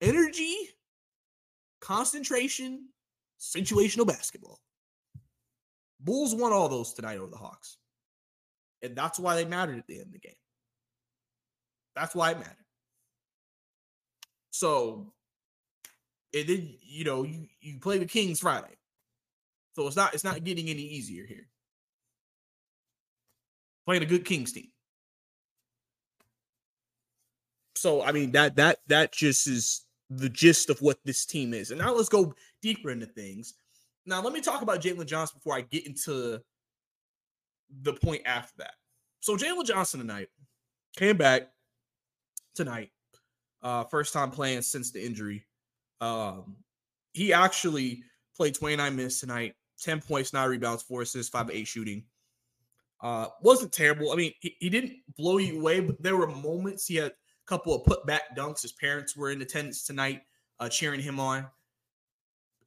Energy, 0.00 0.56
concentration, 1.80 2.88
situational 3.38 4.06
basketball. 4.06 4.60
Bulls 6.00 6.34
won 6.34 6.52
all 6.52 6.68
those 6.68 6.92
tonight 6.92 7.18
over 7.18 7.30
the 7.30 7.36
Hawks. 7.36 7.78
And 8.82 8.96
that's 8.96 9.18
why 9.18 9.34
they 9.34 9.44
mattered 9.44 9.78
at 9.78 9.86
the 9.86 9.98
end 9.98 10.06
of 10.06 10.12
the 10.12 10.18
game. 10.18 10.32
That's 11.94 12.14
why 12.14 12.32
it 12.32 12.38
mattered. 12.38 12.56
So, 14.50 15.12
and 16.34 16.48
then 16.48 16.74
you 16.82 17.04
know 17.04 17.24
you 17.24 17.46
you 17.60 17.78
play 17.78 17.98
the 17.98 18.06
Kings 18.06 18.40
Friday, 18.40 18.76
so 19.76 19.86
it's 19.86 19.94
not 19.94 20.14
it's 20.14 20.24
not 20.24 20.42
getting 20.42 20.70
any 20.70 20.80
easier 20.80 21.26
here. 21.26 21.46
Playing 23.84 24.02
a 24.02 24.06
good 24.06 24.24
Kings 24.24 24.50
team. 24.50 24.68
So 27.74 28.02
I 28.02 28.12
mean 28.12 28.32
that 28.32 28.56
that 28.56 28.78
that 28.86 29.12
just 29.12 29.46
is 29.46 29.82
the 30.08 30.30
gist 30.30 30.70
of 30.70 30.80
what 30.80 30.96
this 31.04 31.26
team 31.26 31.52
is. 31.52 31.72
And 31.72 31.78
now 31.78 31.92
let's 31.92 32.08
go 32.08 32.32
deeper 32.62 32.90
into 32.90 33.04
things. 33.04 33.52
Now 34.06 34.22
let 34.22 34.32
me 34.32 34.40
talk 34.40 34.62
about 34.62 34.80
Jalen 34.80 35.04
Johnson 35.04 35.36
before 35.36 35.58
I 35.58 35.60
get 35.60 35.86
into 35.86 36.40
the 37.82 37.92
point 37.92 38.22
after 38.24 38.54
that. 38.58 38.74
So 39.20 39.36
Jalen 39.36 39.66
Johnson 39.66 40.00
tonight 40.00 40.28
came 40.96 41.18
back 41.18 41.50
tonight, 42.54 42.92
uh, 43.62 43.84
first 43.84 44.14
time 44.14 44.30
playing 44.30 44.62
since 44.62 44.90
the 44.90 45.04
injury. 45.04 45.44
Um, 46.00 46.56
he 47.12 47.34
actually 47.34 48.04
played 48.36 48.54
29 48.54 48.96
minutes 48.96 49.20
tonight, 49.20 49.54
10 49.82 50.00
points, 50.00 50.32
nine 50.32 50.48
rebounds, 50.48 50.82
four 50.82 51.02
assists, 51.02 51.30
five 51.30 51.50
eight 51.50 51.66
shooting. 51.66 52.04
Uh, 53.02 53.26
wasn't 53.42 53.72
terrible. 53.72 54.12
I 54.12 54.16
mean, 54.16 54.32
he, 54.40 54.56
he 54.58 54.70
didn't 54.70 54.94
blow 55.16 55.38
you 55.38 55.60
away, 55.60 55.80
but 55.80 56.02
there 56.02 56.16
were 56.16 56.26
moments 56.26 56.86
he 56.86 56.96
had 56.96 57.12
a 57.12 57.14
couple 57.46 57.74
of 57.74 57.84
put 57.84 58.06
back 58.06 58.36
dunks. 58.36 58.62
His 58.62 58.72
parents 58.72 59.16
were 59.16 59.30
in 59.30 59.42
attendance 59.42 59.84
tonight, 59.84 60.22
uh, 60.60 60.68
cheering 60.68 61.00
him 61.00 61.20
on. 61.20 61.46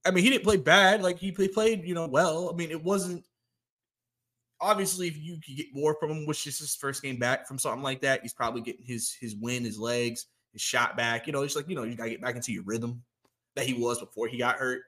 I 0.06 0.12
mean, 0.12 0.24
he 0.24 0.30
didn't 0.30 0.44
play 0.44 0.58
bad. 0.58 1.02
Like 1.02 1.18
he 1.18 1.32
played, 1.32 1.84
you 1.84 1.96
know, 1.96 2.08
well. 2.08 2.50
I 2.52 2.56
mean, 2.56 2.72
it 2.72 2.84
wasn't 2.84 3.24
obviously, 4.62 5.08
if 5.08 5.18
you 5.18 5.40
could 5.44 5.56
get 5.56 5.68
more 5.74 5.96
from 6.00 6.12
him, 6.12 6.26
which 6.26 6.46
is 6.48 6.60
his 6.60 6.76
first 6.76 7.02
game 7.02 7.18
back 7.18 7.48
from 7.48 7.58
something 7.58 7.84
like 7.84 8.02
that, 8.02 8.22
he's 8.22 8.34
probably 8.34 8.62
getting 8.62 8.86
his 8.86 9.14
his 9.20 9.36
win, 9.36 9.64
his 9.64 9.80
legs, 9.80 10.28
his 10.54 10.62
shot 10.62 10.98
back. 10.98 11.28
You 11.28 11.34
know, 11.34 11.44
it's 11.44 11.56
like 11.56 11.70
you 11.70 11.76
know 11.76 11.84
you 11.84 11.96
gotta 11.96 12.10
get 12.10 12.22
back 12.22 12.36
into 12.36 12.54
your 12.54 12.64
rhythm 12.64 13.04
that 13.56 13.66
he 13.66 13.74
was 13.74 14.00
before 14.00 14.28
he 14.28 14.38
got 14.38 14.58
hurt. 14.58 14.82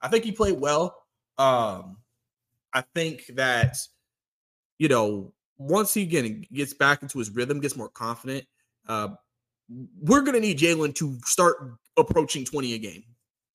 I 0.00 0.08
think 0.08 0.24
he 0.24 0.32
played 0.32 0.58
well. 0.58 1.01
Um, 1.42 1.96
I 2.72 2.84
think 2.94 3.26
that 3.34 3.76
you 4.78 4.88
know 4.88 5.32
once 5.58 5.92
he 5.92 6.02
again 6.02 6.44
gets 6.52 6.72
back 6.72 7.02
into 7.02 7.18
his 7.18 7.30
rhythm, 7.30 7.60
gets 7.60 7.76
more 7.76 7.88
confident, 7.88 8.44
uh, 8.88 9.08
we're 10.00 10.22
gonna 10.22 10.40
need 10.40 10.58
Jalen 10.58 10.94
to 10.96 11.18
start 11.24 11.56
approaching 11.96 12.44
twenty 12.44 12.74
a 12.74 12.78
game, 12.78 13.02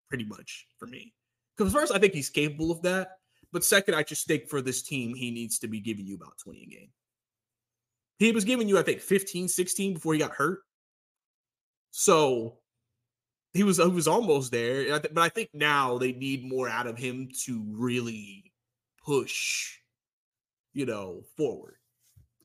pretty 0.10 0.26
much 0.26 0.68
for 0.78 0.88
me. 0.88 1.14
Because 1.56 1.72
first, 1.74 1.94
I 1.94 1.98
think 1.98 2.14
he's 2.14 2.30
capable 2.30 2.72
of 2.72 2.82
that. 2.82 3.20
But 3.54 3.64
second, 3.64 3.96
I 3.96 4.04
just 4.04 4.28
think 4.28 4.50
for 4.50 4.62
this 4.62 4.82
team, 4.82 5.16
he 5.16 5.32
needs 5.32 5.58
to 5.60 5.68
be 5.68 5.80
giving 5.80 6.06
you 6.06 6.16
about 6.16 6.38
20 6.44 6.62
a 6.62 6.66
game. 6.66 6.90
He 8.20 8.32
was 8.34 8.44
giving 8.44 8.68
you, 8.68 8.78
I 8.78 8.84
think, 8.84 9.00
15, 9.00 9.48
16 9.48 9.94
before 9.94 10.14
he 10.14 10.20
got 10.20 10.32
hurt. 10.32 10.60
So 11.92 12.58
he 13.58 13.64
was 13.64 13.78
he 13.78 13.88
was 13.88 14.08
almost 14.08 14.52
there. 14.52 15.00
But 15.00 15.18
I 15.18 15.30
think 15.30 15.50
now 15.54 15.98
they 15.98 16.12
need 16.12 16.48
more 16.48 16.70
out 16.70 16.86
of 16.86 16.98
him 16.98 17.30
to 17.46 17.66
really 17.72 18.52
push, 19.04 19.80
you 20.74 20.86
know, 20.86 21.24
forward. 21.36 21.76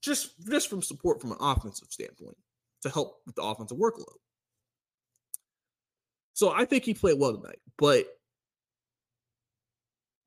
Just 0.01 0.33
just 0.49 0.71
from 0.71 0.83
support 0.83 1.21
from 1.21 1.33
an 1.33 1.39
offensive 1.41 1.89
standpoint 1.91 2.37
to 2.81 2.89
help 2.89 3.19
with 3.27 3.35
the 3.35 3.43
offensive 3.43 3.77
workload. 3.77 4.17
So 6.33 6.51
I 6.51 6.65
think 6.65 6.85
he 6.85 6.95
played 6.95 7.19
well 7.19 7.37
tonight, 7.37 7.61
but 7.77 8.07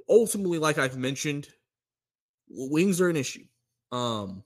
ultimately, 0.07 0.59
like 0.59 0.77
I've 0.77 0.97
mentioned, 0.97 1.47
wings 2.47 3.01
are 3.01 3.09
an 3.09 3.15
issue. 3.15 3.45
Um, 3.91 4.43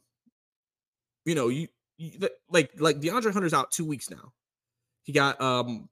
you 1.26 1.36
know, 1.36 1.50
you, 1.50 1.68
you 1.98 2.30
like 2.50 2.72
like 2.80 3.02
DeAndre 3.02 3.34
Hunter's 3.34 3.54
out 3.54 3.72
two 3.72 3.86
weeks 3.86 4.10
now. 4.10 4.32
He 5.04 5.12
got 5.12 5.40
um 5.42 5.90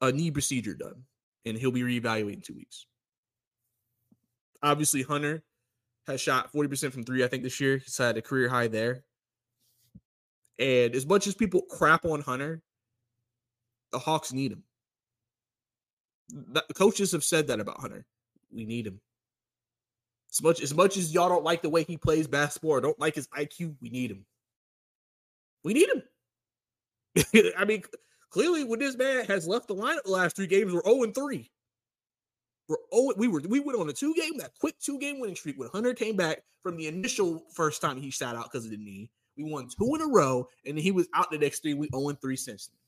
a 0.00 0.12
knee 0.12 0.30
procedure 0.30 0.74
done, 0.74 1.02
and 1.44 1.56
he'll 1.56 1.70
be 1.70 1.82
reevaluated 1.82 2.34
in 2.34 2.40
two 2.40 2.54
weeks. 2.54 2.86
Obviously, 4.62 5.02
Hunter 5.02 5.42
has 6.06 6.20
shot 6.20 6.52
40% 6.52 6.92
from 6.92 7.04
three, 7.04 7.24
I 7.24 7.28
think, 7.28 7.42
this 7.42 7.60
year. 7.60 7.78
He's 7.78 7.96
had 7.98 8.16
a 8.16 8.22
career 8.22 8.48
high 8.48 8.68
there. 8.68 9.04
And 10.58 10.94
as 10.94 11.06
much 11.06 11.26
as 11.26 11.34
people 11.34 11.62
crap 11.62 12.04
on 12.04 12.20
Hunter, 12.20 12.62
the 13.92 13.98
Hawks 13.98 14.32
need 14.32 14.52
him. 14.52 14.62
The 16.28 16.62
coaches 16.74 17.12
have 17.12 17.24
said 17.24 17.46
that 17.48 17.60
about 17.60 17.80
Hunter. 17.80 18.06
We 18.50 18.64
need 18.64 18.86
him. 18.86 19.00
As 20.32 20.42
much 20.42 20.60
as 20.60 20.74
much 20.74 20.96
as 20.96 21.14
y'all 21.14 21.28
don't 21.28 21.44
like 21.44 21.62
the 21.62 21.70
way 21.70 21.84
he 21.84 21.96
plays 21.96 22.26
basketball 22.26 22.72
or 22.72 22.80
don't 22.80 22.98
like 22.98 23.14
his 23.14 23.28
IQ, 23.28 23.76
we 23.80 23.90
need 23.90 24.10
him. 24.10 24.26
We 25.62 25.72
need 25.74 25.88
him. 25.88 26.02
I 27.58 27.64
mean, 27.64 27.82
clearly, 28.36 28.64
when 28.64 28.78
this 28.78 28.96
man 28.96 29.24
has 29.24 29.46
left 29.46 29.68
the 29.68 29.74
lineup 29.74 30.02
the 30.04 30.10
last 30.10 30.36
three 30.36 30.46
games, 30.46 30.72
we're 30.72 30.82
0 30.82 31.12
3. 31.12 31.50
We're 32.68 32.76
0, 32.94 33.12
we 33.16 33.28
were 33.28 33.40
we 33.40 33.60
went 33.60 33.78
on 33.78 33.88
a 33.88 33.92
two 33.92 34.14
game, 34.14 34.36
that 34.38 34.52
quick 34.60 34.78
two 34.78 34.98
game 34.98 35.20
winning 35.20 35.36
streak 35.36 35.58
when 35.58 35.68
Hunter 35.70 35.94
came 35.94 36.16
back 36.16 36.42
from 36.62 36.76
the 36.76 36.86
initial 36.86 37.44
first 37.54 37.80
time 37.80 38.00
he 38.00 38.10
sat 38.10 38.36
out 38.36 38.50
because 38.50 38.64
of 38.64 38.72
the 38.72 38.76
knee. 38.76 39.10
We 39.36 39.44
won 39.44 39.68
two 39.68 39.94
in 39.94 40.00
a 40.00 40.06
row, 40.06 40.48
and 40.66 40.76
then 40.76 40.82
he 40.82 40.90
was 40.90 41.08
out 41.14 41.30
the 41.30 41.38
next 41.38 41.62
three. 41.62 41.74
We 41.74 41.88
0 41.88 42.12
3 42.20 42.36
since 42.36 42.66
then. 42.66 42.78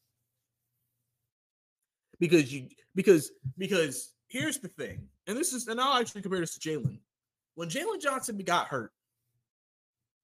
Because 2.18 2.52
you 2.52 2.68
because 2.94 3.30
because 3.56 4.12
here's 4.26 4.58
the 4.58 4.68
thing, 4.68 5.08
and 5.26 5.36
this 5.38 5.52
is 5.52 5.68
and 5.68 5.80
I'll 5.80 6.00
actually 6.00 6.22
compare 6.22 6.40
this 6.40 6.58
to 6.58 6.68
Jalen 6.68 6.98
when 7.58 7.68
Jalen 7.68 8.00
Johnson 8.00 8.38
got 8.38 8.68
hurt, 8.68 8.92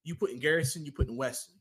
you 0.04 0.14
put 0.14 0.30
in 0.30 0.38
Garrison, 0.38 0.86
you 0.86 0.92
put 0.92 1.08
in 1.08 1.16
Weston. 1.16 1.56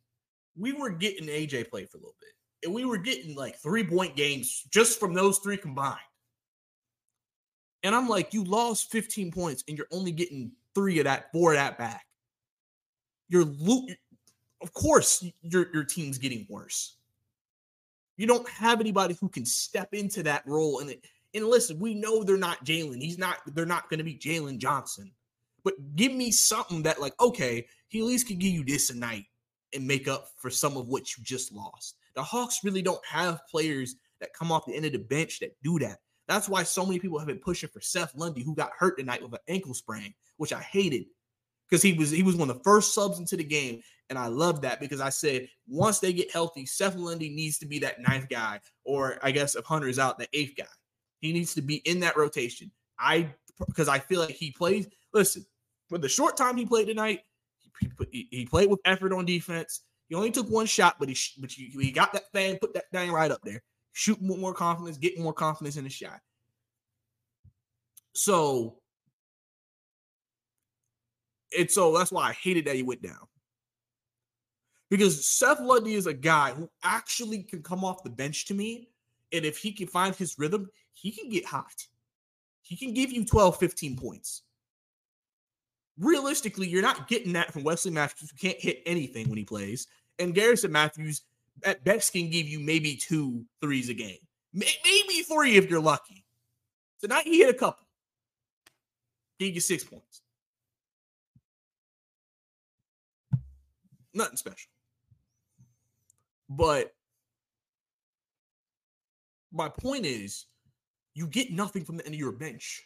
We 0.55 0.71
were 0.71 0.91
getting 0.91 1.27
AJ 1.27 1.71
play 1.71 1.85
for 1.85 1.97
a 1.97 2.01
little 2.01 2.15
bit, 2.21 2.32
and 2.63 2.73
we 2.73 2.85
were 2.85 2.97
getting 2.97 3.35
like 3.35 3.57
three 3.57 3.83
point 3.83 4.15
games 4.15 4.63
just 4.71 4.99
from 4.99 5.13
those 5.13 5.39
three 5.39 5.57
combined. 5.57 5.99
And 7.83 7.93
I'm 7.93 8.07
like, 8.07 8.33
you 8.33 8.43
lost 8.45 8.91
15 8.91 9.31
points, 9.31 9.63
and 9.67 9.77
you're 9.77 9.87
only 9.91 10.11
getting 10.11 10.53
three 10.73 10.99
of 10.99 11.05
that, 11.05 11.31
four 11.33 11.51
of 11.51 11.57
that 11.57 11.77
back. 11.77 12.05
You're 13.27 13.45
lo- 13.45 13.87
of 14.61 14.73
course 14.73 15.25
your 15.41 15.67
your 15.73 15.83
team's 15.83 16.17
getting 16.17 16.45
worse. 16.49 16.95
You 18.15 18.27
don't 18.27 18.47
have 18.47 18.79
anybody 18.79 19.17
who 19.19 19.27
can 19.27 19.45
step 19.45 19.93
into 19.93 20.23
that 20.23 20.43
role. 20.45 20.79
And 20.79 20.95
and 21.33 21.47
listen, 21.47 21.79
we 21.79 21.95
know 21.95 22.23
they're 22.23 22.37
not 22.37 22.63
Jalen. 22.63 23.01
He's 23.01 23.17
not. 23.17 23.39
They're 23.47 23.65
not 23.65 23.89
going 23.89 23.97
to 23.97 24.03
be 24.03 24.17
Jalen 24.17 24.59
Johnson 24.59 25.11
but 25.63 25.95
give 25.95 26.13
me 26.13 26.31
something 26.31 26.83
that 26.83 27.01
like 27.01 27.19
okay 27.21 27.65
he 27.87 27.99
at 27.99 28.05
least 28.05 28.27
can 28.27 28.37
give 28.37 28.51
you 28.51 28.63
this 28.63 28.89
a 28.89 28.95
night 28.95 29.25
and 29.73 29.87
make 29.87 30.07
up 30.07 30.29
for 30.37 30.49
some 30.49 30.77
of 30.77 30.87
what 30.87 31.17
you 31.17 31.23
just 31.23 31.51
lost 31.51 31.97
the 32.15 32.23
hawks 32.23 32.59
really 32.63 32.81
don't 32.81 33.05
have 33.05 33.41
players 33.49 33.95
that 34.19 34.33
come 34.33 34.51
off 34.51 34.65
the 34.65 34.75
end 34.75 34.85
of 34.85 34.91
the 34.91 34.99
bench 34.99 35.39
that 35.39 35.55
do 35.63 35.79
that. 35.79 35.99
That's 36.27 36.47
why 36.47 36.63
so 36.63 36.85
many 36.85 36.99
people 36.99 37.19
have 37.19 37.27
been 37.27 37.39
pushing 37.39 37.69
for 37.69 37.81
seth 37.81 38.15
lundy 38.15 38.43
who 38.43 38.55
got 38.55 38.71
hurt 38.77 38.97
tonight 38.97 39.21
with 39.21 39.33
an 39.33 39.39
ankle 39.47 39.73
sprain 39.73 40.13
which 40.37 40.53
i 40.53 40.59
hated 40.59 41.05
because 41.69 41.81
he 41.81 41.93
was 41.93 42.09
he 42.11 42.23
was 42.23 42.35
one 42.35 42.49
of 42.49 42.57
the 42.57 42.63
first 42.63 42.93
subs 42.93 43.19
into 43.19 43.35
the 43.35 43.43
game 43.43 43.81
and 44.09 44.17
i 44.17 44.27
love 44.27 44.61
that 44.61 44.79
because 44.79 45.01
i 45.01 45.09
said 45.09 45.47
once 45.67 45.99
they 45.99 46.13
get 46.13 46.31
healthy 46.31 46.65
seth 46.65 46.95
lundy 46.95 47.29
needs 47.29 47.57
to 47.57 47.65
be 47.65 47.77
that 47.77 48.01
ninth 48.01 48.29
guy 48.29 48.59
or 48.85 49.19
i 49.21 49.31
guess 49.31 49.55
if 49.55 49.65
hunter 49.65 49.87
is 49.87 49.99
out 49.99 50.17
the 50.17 50.27
eighth 50.33 50.55
guy. 50.57 50.65
He 51.19 51.31
needs 51.31 51.53
to 51.53 51.61
be 51.61 51.75
in 51.85 52.01
that 52.01 52.17
rotation. 52.17 52.71
I 52.99 53.33
because 53.59 53.87
i 53.87 53.99
feel 53.99 54.21
like 54.21 54.31
he 54.31 54.51
plays 54.51 54.87
listen 55.13 55.45
for 55.93 55.97
the 55.97 56.09
short 56.09 56.35
time 56.35 56.57
he 56.57 56.65
played 56.65 56.87
tonight, 56.87 57.21
he, 57.79 57.91
he, 58.11 58.27
he 58.31 58.45
played 58.45 58.69
with 58.69 58.79
effort 58.83 59.13
on 59.13 59.25
defense. 59.25 59.81
He 60.09 60.15
only 60.15 60.31
took 60.31 60.49
one 60.49 60.65
shot, 60.65 60.97
but 60.99 61.09
he 61.09 61.17
but 61.39 61.51
he, 61.51 61.91
got 61.91 62.13
that 62.13 62.31
thing, 62.33 62.57
put 62.59 62.73
that 62.73 62.91
thing 62.91 63.11
right 63.11 63.31
up 63.31 63.41
there. 63.43 63.63
Shoot 63.93 64.21
more 64.21 64.53
confidence, 64.53 64.97
get 64.97 65.19
more 65.19 65.33
confidence 65.33 65.77
in 65.77 65.83
the 65.83 65.89
shot. 65.89 66.19
So 68.13 68.77
it's 71.51 71.75
so 71.75 71.97
that's 71.97 72.11
why 72.11 72.29
I 72.29 72.33
hated 72.33 72.65
that 72.65 72.75
he 72.75 72.83
went 72.83 73.01
down. 73.01 73.27
Because 74.89 75.25
Seth 75.25 75.59
Lundy 75.59 75.95
is 75.95 76.05
a 76.05 76.13
guy 76.13 76.51
who 76.51 76.69
actually 76.83 77.43
can 77.43 77.63
come 77.63 77.83
off 77.83 78.03
the 78.03 78.09
bench 78.09 78.45
to 78.45 78.53
me. 78.53 78.89
And 79.31 79.43
if 79.45 79.57
he 79.57 79.71
can 79.71 79.87
find 79.87 80.15
his 80.15 80.35
rhythm, 80.37 80.69
he 80.93 81.11
can 81.11 81.29
get 81.29 81.45
hot. 81.45 81.73
He 82.61 82.77
can 82.77 82.93
give 82.93 83.11
you 83.11 83.25
12, 83.25 83.57
15 83.57 83.97
points. 83.97 84.43
Realistically, 85.99 86.67
you're 86.67 86.81
not 86.81 87.07
getting 87.07 87.33
that 87.33 87.53
from 87.53 87.63
Wesley 87.63 87.91
Matthews, 87.91 88.31
who 88.31 88.37
can't 88.37 88.59
hit 88.59 88.81
anything 88.85 89.29
when 89.29 89.37
he 89.37 89.43
plays. 89.43 89.87
And 90.19 90.33
Garrison 90.33 90.71
Mathews, 90.71 91.21
at 91.63 91.83
best, 91.83 92.13
can 92.13 92.29
give 92.29 92.47
you 92.47 92.59
maybe 92.59 92.95
two 92.95 93.45
threes 93.61 93.89
a 93.89 93.93
game. 93.93 94.17
Maybe 94.53 95.23
three 95.27 95.57
if 95.57 95.69
you're 95.69 95.81
lucky. 95.81 96.23
Tonight, 97.01 97.25
he 97.25 97.39
hit 97.39 97.49
a 97.49 97.57
couple. 97.57 97.85
Gave 99.39 99.55
you 99.55 99.61
six 99.61 99.83
points. 99.83 100.21
Nothing 104.13 104.37
special. 104.37 104.69
But 106.49 106.93
my 109.51 109.69
point 109.69 110.05
is, 110.05 110.45
you 111.13 111.27
get 111.27 111.51
nothing 111.51 111.83
from 111.83 111.97
the 111.97 112.05
end 112.05 112.15
of 112.15 112.19
your 112.19 112.31
bench. 112.31 112.83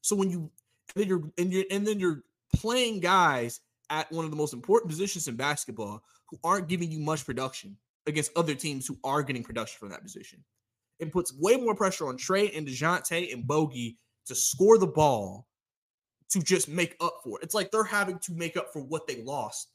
So 0.00 0.16
when 0.16 0.30
you 0.30 0.50
and 0.94 1.02
then 1.02 1.08
you're 1.08 1.22
and 1.36 1.52
you're 1.52 1.64
and 1.70 1.86
then 1.86 2.00
you're 2.00 2.22
playing 2.54 3.00
guys 3.00 3.60
at 3.90 4.10
one 4.12 4.24
of 4.24 4.30
the 4.30 4.36
most 4.36 4.52
important 4.52 4.90
positions 4.90 5.28
in 5.28 5.36
basketball 5.36 6.02
who 6.26 6.38
aren't 6.44 6.68
giving 6.68 6.90
you 6.90 6.98
much 6.98 7.24
production 7.24 7.76
against 8.06 8.36
other 8.36 8.54
teams 8.54 8.86
who 8.86 8.98
are 9.04 9.22
getting 9.22 9.42
production 9.42 9.78
from 9.78 9.90
that 9.90 10.02
position. 10.02 10.42
It 10.98 11.12
puts 11.12 11.32
way 11.38 11.56
more 11.56 11.74
pressure 11.74 12.08
on 12.08 12.18
Trae 12.18 12.56
and 12.56 12.66
DeJounte 12.66 13.32
and 13.32 13.46
Bogey 13.46 13.96
to 14.26 14.34
score 14.34 14.78
the 14.78 14.86
ball 14.86 15.46
to 16.30 16.40
just 16.40 16.68
make 16.68 16.96
up 17.00 17.20
for 17.24 17.38
it. 17.38 17.44
It's 17.44 17.54
like 17.54 17.70
they're 17.70 17.84
having 17.84 18.18
to 18.20 18.32
make 18.32 18.56
up 18.56 18.72
for 18.72 18.82
what 18.82 19.06
they 19.06 19.22
lost, 19.22 19.68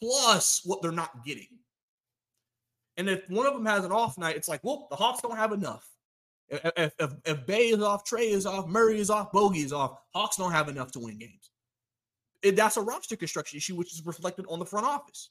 plus 0.00 0.62
what 0.64 0.80
they're 0.82 0.92
not 0.92 1.24
getting. 1.24 1.48
And 2.96 3.08
if 3.10 3.28
one 3.28 3.46
of 3.46 3.52
them 3.52 3.66
has 3.66 3.84
an 3.84 3.92
off 3.92 4.16
night, 4.16 4.36
it's 4.36 4.48
like, 4.48 4.64
well, 4.64 4.86
the 4.88 4.96
Hawks 4.96 5.20
don't 5.20 5.36
have 5.36 5.52
enough. 5.52 5.86
If, 6.48 6.92
if, 6.98 7.12
if 7.24 7.46
Bey 7.46 7.68
is 7.68 7.82
off, 7.82 8.08
Trae 8.08 8.30
is 8.30 8.46
off, 8.46 8.68
Murray 8.68 9.00
is 9.00 9.10
off, 9.10 9.32
Bogey 9.32 9.60
is 9.60 9.72
off, 9.72 9.98
Hawks 10.14 10.36
don't 10.36 10.52
have 10.52 10.68
enough 10.68 10.92
to 10.92 11.00
win 11.00 11.18
games. 11.18 11.50
That's 12.54 12.76
a 12.76 12.82
roster 12.82 13.16
construction 13.16 13.56
issue, 13.56 13.74
which 13.74 13.92
is 13.92 14.04
reflected 14.04 14.46
on 14.48 14.58
the 14.58 14.66
front 14.66 14.86
office. 14.86 15.30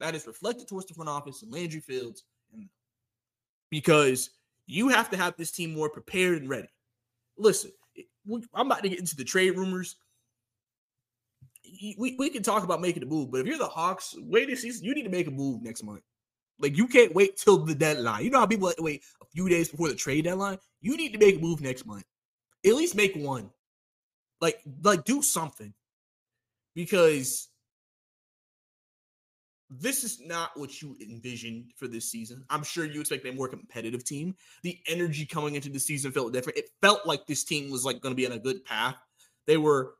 That 0.00 0.14
is 0.14 0.26
reflected 0.26 0.68
towards 0.68 0.86
the 0.86 0.94
front 0.94 1.10
office 1.10 1.42
and 1.42 1.52
Landry 1.52 1.80
Fields, 1.80 2.24
and 2.52 2.68
because 3.70 4.30
you 4.66 4.88
have 4.88 5.10
to 5.10 5.16
have 5.16 5.36
this 5.36 5.50
team 5.50 5.74
more 5.74 5.88
prepared 5.88 6.40
and 6.40 6.50
ready. 6.50 6.68
Listen, 7.36 7.72
I'm 8.54 8.66
about 8.66 8.82
to 8.82 8.88
get 8.88 8.98
into 8.98 9.16
the 9.16 9.24
trade 9.24 9.56
rumors. 9.56 9.96
We, 11.98 12.16
we 12.18 12.30
can 12.30 12.42
talk 12.42 12.64
about 12.64 12.80
making 12.80 13.02
a 13.02 13.06
move, 13.06 13.30
but 13.30 13.40
if 13.40 13.46
you're 13.46 13.58
the 13.58 13.66
Hawks, 13.66 14.14
wait 14.18 14.50
a 14.50 14.56
season, 14.56 14.84
you 14.84 14.94
need 14.94 15.04
to 15.04 15.08
make 15.08 15.26
a 15.26 15.30
move 15.30 15.62
next 15.62 15.82
month. 15.82 16.02
Like 16.58 16.76
you 16.76 16.86
can't 16.86 17.14
wait 17.14 17.36
till 17.36 17.58
the 17.58 17.74
deadline. 17.74 18.24
You 18.24 18.30
know 18.30 18.40
how 18.40 18.46
people 18.46 18.72
wait 18.78 19.02
a 19.20 19.26
few 19.32 19.48
days 19.48 19.68
before 19.68 19.88
the 19.88 19.94
trade 19.94 20.24
deadline? 20.24 20.58
You 20.80 20.96
need 20.96 21.12
to 21.12 21.18
make 21.18 21.36
a 21.36 21.40
move 21.40 21.60
next 21.60 21.86
month. 21.86 22.04
At 22.64 22.74
least 22.74 22.94
make 22.94 23.14
one. 23.16 23.50
Like, 24.40 24.60
like 24.82 25.04
do 25.04 25.22
something. 25.22 25.72
Because 26.74 27.48
this 29.70 30.04
is 30.04 30.20
not 30.20 30.50
what 30.54 30.82
you 30.82 30.96
envisioned 31.00 31.72
for 31.76 31.88
this 31.88 32.10
season. 32.10 32.44
I'm 32.50 32.62
sure 32.62 32.84
you 32.84 33.00
expect 33.00 33.26
a 33.26 33.32
more 33.32 33.48
competitive 33.48 34.04
team. 34.04 34.34
The 34.62 34.78
energy 34.86 35.24
coming 35.24 35.54
into 35.54 35.70
the 35.70 35.80
season 35.80 36.12
felt 36.12 36.32
different. 36.32 36.58
It 36.58 36.68
felt 36.82 37.06
like 37.06 37.26
this 37.26 37.44
team 37.44 37.70
was 37.70 37.84
like 37.84 38.00
going 38.00 38.12
to 38.12 38.16
be 38.16 38.26
on 38.26 38.32
a 38.32 38.38
good 38.38 38.64
path. 38.64 38.96
They 39.46 39.56
were 39.56 39.94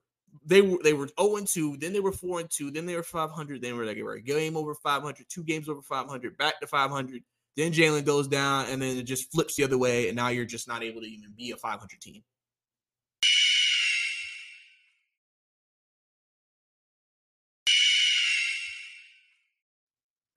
they 0.44 0.62
were 0.62 0.78
they 0.82 0.92
were 0.92 1.08
0 1.20 1.36
and 1.36 1.46
2, 1.46 1.76
then 1.78 1.92
they 1.92 2.00
were 2.00 2.12
4 2.12 2.40
and 2.40 2.50
2, 2.50 2.70
then 2.70 2.86
they 2.86 2.96
were 2.96 3.02
500, 3.02 3.60
then 3.60 3.76
were 3.76 3.84
like 3.84 3.96
a 3.96 4.20
game 4.20 4.56
over 4.56 4.74
500, 4.74 5.26
two 5.28 5.44
games 5.44 5.68
over 5.68 5.82
500, 5.82 6.36
back 6.38 6.60
to 6.60 6.66
500. 6.66 7.22
Then 7.54 7.72
Jalen 7.72 8.06
goes 8.06 8.28
down, 8.28 8.66
and 8.70 8.80
then 8.80 8.96
it 8.96 9.02
just 9.02 9.30
flips 9.30 9.56
the 9.56 9.64
other 9.64 9.76
way, 9.76 10.08
and 10.08 10.16
now 10.16 10.28
you're 10.28 10.46
just 10.46 10.68
not 10.68 10.82
able 10.82 11.02
to 11.02 11.06
even 11.06 11.34
be 11.36 11.50
a 11.50 11.56
500 11.56 12.00
team. 12.00 12.22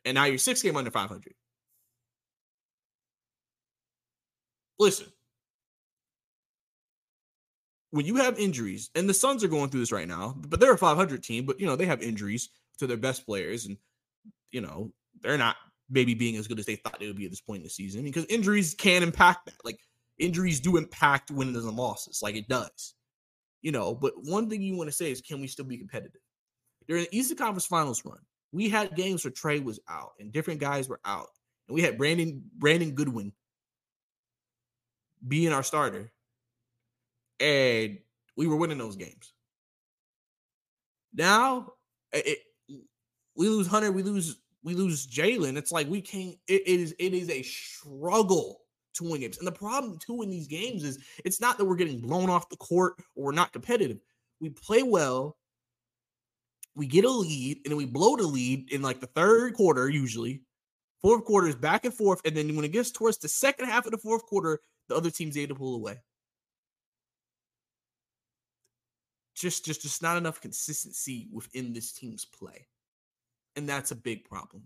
And 0.05 0.15
now 0.15 0.25
you're 0.25 0.37
six 0.37 0.61
game 0.61 0.77
under 0.77 0.91
500. 0.91 1.33
Listen, 4.77 5.07
when 7.91 8.05
you 8.05 8.17
have 8.17 8.37
injuries, 8.37 8.89
and 8.93 9.07
the 9.07 9.13
Suns 9.13 9.43
are 9.43 9.47
going 9.47 9.69
through 9.69 9.79
this 9.79 9.91
right 9.91 10.07
now, 10.07 10.35
but 10.37 10.59
they're 10.59 10.73
a 10.73 10.77
500 10.77 11.23
team, 11.23 11.45
but 11.45 11.59
you 11.59 11.65
know, 11.65 11.75
they 11.75 11.85
have 11.85 12.01
injuries 12.01 12.49
to 12.77 12.87
their 12.87 12.97
best 12.97 13.25
players, 13.25 13.65
and 13.65 13.77
you 14.51 14.61
know, 14.61 14.91
they're 15.21 15.37
not 15.37 15.55
maybe 15.89 16.13
being 16.13 16.35
as 16.35 16.47
good 16.47 16.59
as 16.59 16.65
they 16.65 16.75
thought 16.75 16.99
they 16.99 17.07
would 17.07 17.15
be 17.15 17.25
at 17.25 17.31
this 17.31 17.41
point 17.41 17.59
in 17.59 17.63
the 17.63 17.69
season 17.69 18.03
because 18.03 18.25
injuries 18.25 18.73
can 18.73 19.03
impact 19.03 19.45
that. 19.45 19.63
Like 19.63 19.79
injuries 20.17 20.59
do 20.59 20.77
impact 20.77 21.31
wins 21.31 21.57
and 21.57 21.77
losses, 21.77 22.21
like 22.21 22.35
it 22.35 22.47
does. 22.47 22.95
You 23.61 23.71
know, 23.71 23.95
but 23.95 24.13
one 24.23 24.49
thing 24.49 24.61
you 24.61 24.75
want 24.75 24.89
to 24.89 24.95
say 24.95 25.09
is 25.09 25.21
can 25.21 25.39
we 25.39 25.47
still 25.47 25.65
be 25.65 25.77
competitive? 25.77 26.21
During 26.87 27.03
the 27.03 27.17
Eastern 27.17 27.37
Conference 27.37 27.65
Finals 27.65 28.03
run, 28.05 28.19
we 28.55 28.69
had 28.69 28.95
games 28.95 29.25
where 29.25 29.31
Trey 29.31 29.59
was 29.59 29.81
out 29.89 30.13
and 30.17 30.31
different 30.31 30.61
guys 30.61 30.87
were 30.87 31.01
out. 31.03 31.27
And 31.67 31.75
we 31.75 31.81
had 31.81 31.97
Brandon 31.97 32.41
Brandon 32.57 32.91
Goodwin 32.91 33.33
being 35.27 35.51
our 35.51 35.61
starter 35.61 36.09
and 37.41 37.97
we 38.37 38.47
were 38.47 38.55
winning 38.55 38.77
those 38.77 38.95
games. 38.95 39.33
Now, 41.13 41.73
it, 42.13 42.39
we 43.35 43.49
lose 43.49 43.67
Hunter, 43.67 43.91
we 43.91 44.03
lose 44.03 44.37
we 44.63 44.73
lose 44.73 45.05
Jalen. 45.05 45.57
It's 45.57 45.73
like 45.73 45.89
we 45.89 45.99
can't. 45.99 46.37
It, 46.47 46.61
it 46.65 46.79
is 46.79 46.95
it 46.97 47.13
is 47.13 47.29
a 47.29 47.41
struggle 47.41 48.61
to 48.93 49.03
win 49.03 49.19
games, 49.19 49.37
and 49.37 49.47
the 49.47 49.51
problem 49.51 49.99
too 49.99 50.21
in 50.21 50.29
these 50.29 50.47
games 50.47 50.85
is 50.85 50.99
it's 51.25 51.41
not 51.41 51.57
that 51.57 51.65
we're 51.65 51.75
getting 51.75 51.99
blown 51.99 52.29
off 52.29 52.47
the 52.47 52.55
court 52.55 52.95
or 53.15 53.25
we're 53.25 53.31
not 53.33 53.51
competitive. 53.51 53.99
We 54.39 54.49
play 54.49 54.81
well, 54.81 55.35
we 56.75 56.87
get 56.87 57.05
a 57.05 57.09
lead, 57.09 57.61
and 57.63 57.71
then 57.71 57.77
we 57.77 57.85
blow 57.85 58.15
the 58.15 58.23
lead 58.23 58.71
in 58.71 58.81
like 58.81 58.99
the 58.99 59.07
third 59.07 59.53
quarter 59.53 59.89
usually. 59.89 60.41
Fourth 61.01 61.25
quarter 61.25 61.47
is 61.47 61.55
back 61.55 61.85
and 61.85 61.93
forth, 61.93 62.21
and 62.25 62.35
then 62.35 62.55
when 62.55 62.65
it 62.65 62.71
gets 62.71 62.91
towards 62.91 63.17
the 63.17 63.27
second 63.27 63.67
half 63.67 63.85
of 63.85 63.91
the 63.91 63.97
fourth 63.97 64.25
quarter, 64.25 64.59
the 64.89 64.95
other 64.95 65.11
team's 65.11 65.37
able 65.37 65.55
to 65.55 65.59
pull 65.59 65.75
away. 65.75 65.99
just 69.35 69.65
just 69.65 69.81
just 69.81 70.01
not 70.01 70.17
enough 70.17 70.41
consistency 70.41 71.27
within 71.31 71.73
this 71.73 71.91
team's 71.91 72.25
play. 72.25 72.65
And 73.55 73.69
that's 73.69 73.91
a 73.91 73.95
big 73.95 74.25
problem. 74.25 74.63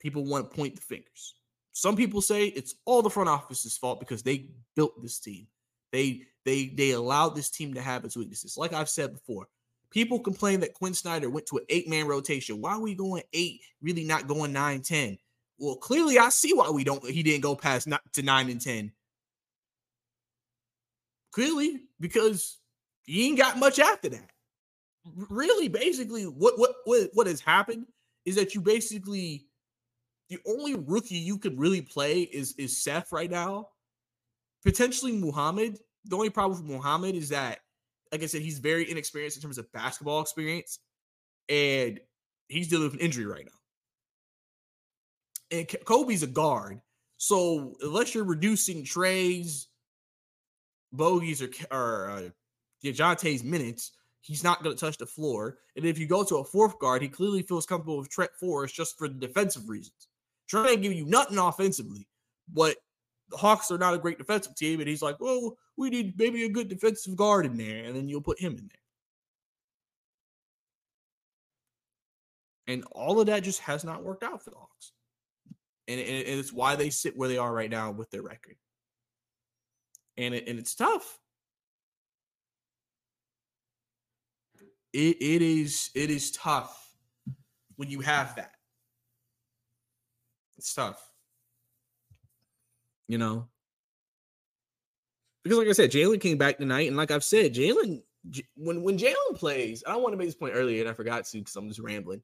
People 0.00 0.24
want 0.24 0.50
to 0.50 0.56
point 0.56 0.76
the 0.76 0.82
fingers. 0.82 1.34
Some 1.72 1.96
people 1.96 2.20
say 2.20 2.46
it's 2.46 2.74
all 2.84 3.02
the 3.02 3.10
front 3.10 3.28
office's 3.28 3.78
fault 3.78 4.00
because 4.00 4.22
they 4.22 4.50
built 4.74 5.00
this 5.02 5.18
team. 5.18 5.46
They 5.92 6.22
they 6.44 6.66
they 6.66 6.90
allowed 6.90 7.30
this 7.30 7.50
team 7.50 7.74
to 7.74 7.80
have 7.80 8.04
its 8.04 8.16
weaknesses. 8.16 8.56
Like 8.58 8.72
I've 8.72 8.88
said 8.88 9.12
before, 9.12 9.48
people 9.96 10.20
complain 10.20 10.60
that 10.60 10.74
Quin 10.74 10.92
Snyder 10.92 11.30
went 11.30 11.46
to 11.46 11.56
an 11.56 11.64
eight-man 11.70 12.06
rotation. 12.06 12.60
Why 12.60 12.72
are 12.72 12.80
we 12.80 12.94
going 12.94 13.22
eight, 13.32 13.62
really 13.80 14.04
not 14.04 14.26
going 14.26 14.52
nine, 14.52 14.82
10? 14.82 15.16
Well, 15.58 15.76
clearly 15.76 16.18
I 16.18 16.28
see 16.28 16.52
why 16.52 16.68
we 16.68 16.84
don't 16.84 17.02
he 17.02 17.22
didn't 17.22 17.40
go 17.40 17.56
past 17.56 17.86
not 17.86 18.02
to 18.12 18.22
nine 18.22 18.50
and 18.50 18.60
10. 18.60 18.92
Clearly, 21.32 21.80
because 21.98 22.58
you 23.06 23.24
ain't 23.24 23.38
got 23.38 23.58
much 23.58 23.78
after 23.78 24.10
that. 24.10 24.28
Really, 25.30 25.68
basically, 25.68 26.24
what 26.24 26.58
what 26.58 26.74
what 26.84 27.08
what 27.14 27.26
has 27.26 27.40
happened 27.40 27.86
is 28.26 28.34
that 28.34 28.54
you 28.54 28.60
basically 28.60 29.46
the 30.28 30.38
only 30.46 30.74
rookie 30.74 31.16
you 31.16 31.38
could 31.38 31.58
really 31.58 31.80
play 31.80 32.20
is 32.20 32.54
is 32.58 32.82
Seth 32.82 33.12
right 33.12 33.30
now. 33.30 33.68
Potentially 34.62 35.12
Muhammad. 35.12 35.78
The 36.04 36.16
only 36.16 36.30
problem 36.30 36.60
with 36.60 36.70
Muhammad 36.70 37.14
is 37.14 37.30
that, 37.30 37.60
like 38.12 38.22
I 38.22 38.26
said, 38.26 38.42
he's 38.42 38.58
very 38.58 38.90
inexperienced 38.90 39.36
in 39.36 39.42
terms 39.42 39.58
of 39.58 39.70
basketball 39.72 40.20
experience, 40.20 40.78
and 41.48 42.00
he's 42.48 42.68
dealing 42.68 42.84
with 42.84 42.94
an 42.94 43.00
injury 43.00 43.26
right 43.26 43.44
now. 43.44 45.58
And 45.58 45.68
Kobe's 45.84 46.22
a 46.22 46.26
guard, 46.26 46.80
so 47.16 47.74
unless 47.80 48.14
you're 48.14 48.24
reducing 48.24 48.84
Trae's, 48.84 49.68
Bogies, 50.92 51.42
or, 51.42 51.48
or 51.70 52.10
uh, 52.10 52.28
DeJounte's 52.84 53.44
minutes, 53.44 53.92
he's 54.20 54.42
not 54.42 54.62
going 54.62 54.74
to 54.74 54.80
touch 54.80 54.98
the 54.98 55.06
floor. 55.06 55.58
And 55.76 55.84
if 55.84 55.98
you 55.98 56.06
go 56.06 56.24
to 56.24 56.36
a 56.36 56.44
fourth 56.44 56.78
guard, 56.78 57.02
he 57.02 57.08
clearly 57.08 57.42
feels 57.42 57.66
comfortable 57.66 57.98
with 57.98 58.10
Trent 58.10 58.30
Forrest 58.40 58.74
just 58.74 58.98
for 58.98 59.08
the 59.08 59.14
defensive 59.14 59.68
reasons. 59.68 60.08
Trent 60.48 60.68
ain't 60.68 60.82
giving 60.82 60.98
you 60.98 61.06
nothing 61.06 61.38
offensively, 61.38 62.08
but 62.52 62.76
the 63.30 63.36
Hawks 63.36 63.70
are 63.70 63.78
not 63.78 63.94
a 63.94 63.98
great 63.98 64.18
defensive 64.18 64.54
team. 64.54 64.80
And 64.80 64.88
he's 64.88 65.02
like, 65.02 65.20
well, 65.20 65.56
we 65.76 65.90
need 65.90 66.18
maybe 66.18 66.44
a 66.44 66.48
good 66.48 66.68
defensive 66.68 67.16
guard 67.16 67.46
in 67.46 67.56
there. 67.56 67.84
And 67.84 67.96
then 67.96 68.08
you'll 68.08 68.20
put 68.20 68.40
him 68.40 68.52
in 68.52 68.68
there. 68.68 68.78
And 72.68 72.84
all 72.92 73.20
of 73.20 73.26
that 73.26 73.44
just 73.44 73.60
has 73.60 73.84
not 73.84 74.02
worked 74.02 74.24
out 74.24 74.42
for 74.42 74.50
the 74.50 74.56
Hawks. 74.56 74.92
And, 75.88 76.00
and 76.00 76.08
it's 76.08 76.52
why 76.52 76.74
they 76.74 76.90
sit 76.90 77.16
where 77.16 77.28
they 77.28 77.38
are 77.38 77.52
right 77.52 77.70
now 77.70 77.92
with 77.92 78.10
their 78.10 78.22
record. 78.22 78.56
And, 80.16 80.34
it, 80.34 80.48
and 80.48 80.58
it's 80.58 80.74
tough. 80.74 81.18
It, 84.92 85.18
it 85.20 85.42
is 85.42 85.90
it 85.94 86.10
is 86.10 86.30
tough 86.30 86.90
when 87.76 87.90
you 87.90 88.00
have 88.00 88.34
that. 88.36 88.52
It's 90.56 90.72
tough. 90.72 91.05
You 93.08 93.18
know? 93.18 93.48
Because 95.42 95.58
like 95.58 95.68
I 95.68 95.72
said, 95.72 95.92
Jalen 95.92 96.20
came 96.20 96.38
back 96.38 96.58
tonight, 96.58 96.88
and 96.88 96.96
like 96.96 97.10
I've 97.10 97.24
said, 97.24 97.54
Jalen 97.54 98.02
when 98.56 98.82
when 98.82 98.98
Jalen 98.98 99.36
plays, 99.36 99.84
I 99.86 99.96
want 99.96 100.12
to 100.12 100.16
make 100.16 100.28
this 100.28 100.34
point 100.34 100.54
earlier, 100.54 100.80
and 100.80 100.90
I 100.90 100.92
forgot 100.92 101.24
to 101.26 101.38
because 101.38 101.56
I'm 101.56 101.68
just 101.68 101.80
rambling. 101.80 102.22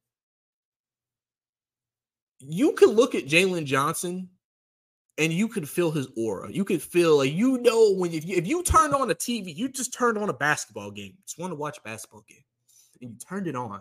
You 2.40 2.72
could 2.72 2.90
look 2.90 3.14
at 3.14 3.26
Jalen 3.26 3.66
Johnson 3.66 4.28
and 5.18 5.32
you 5.32 5.46
could 5.46 5.68
feel 5.68 5.90
his 5.90 6.08
aura. 6.16 6.50
You 6.50 6.64
could 6.64 6.82
feel 6.82 7.18
like 7.18 7.32
you 7.32 7.58
know 7.58 7.92
when 7.94 8.12
if 8.12 8.26
you, 8.26 8.36
if 8.36 8.46
you 8.46 8.62
turned 8.62 8.94
on 8.94 9.10
a 9.10 9.14
TV, 9.14 9.54
you 9.54 9.68
just 9.68 9.94
turned 9.94 10.18
on 10.18 10.28
a 10.28 10.34
basketball 10.34 10.90
game. 10.90 11.14
Just 11.26 11.38
want 11.38 11.52
to 11.52 11.56
watch 11.56 11.78
a 11.78 11.82
basketball 11.82 12.24
game, 12.28 12.42
and 13.00 13.10
you 13.12 13.16
turned 13.18 13.46
it 13.46 13.56
on, 13.56 13.80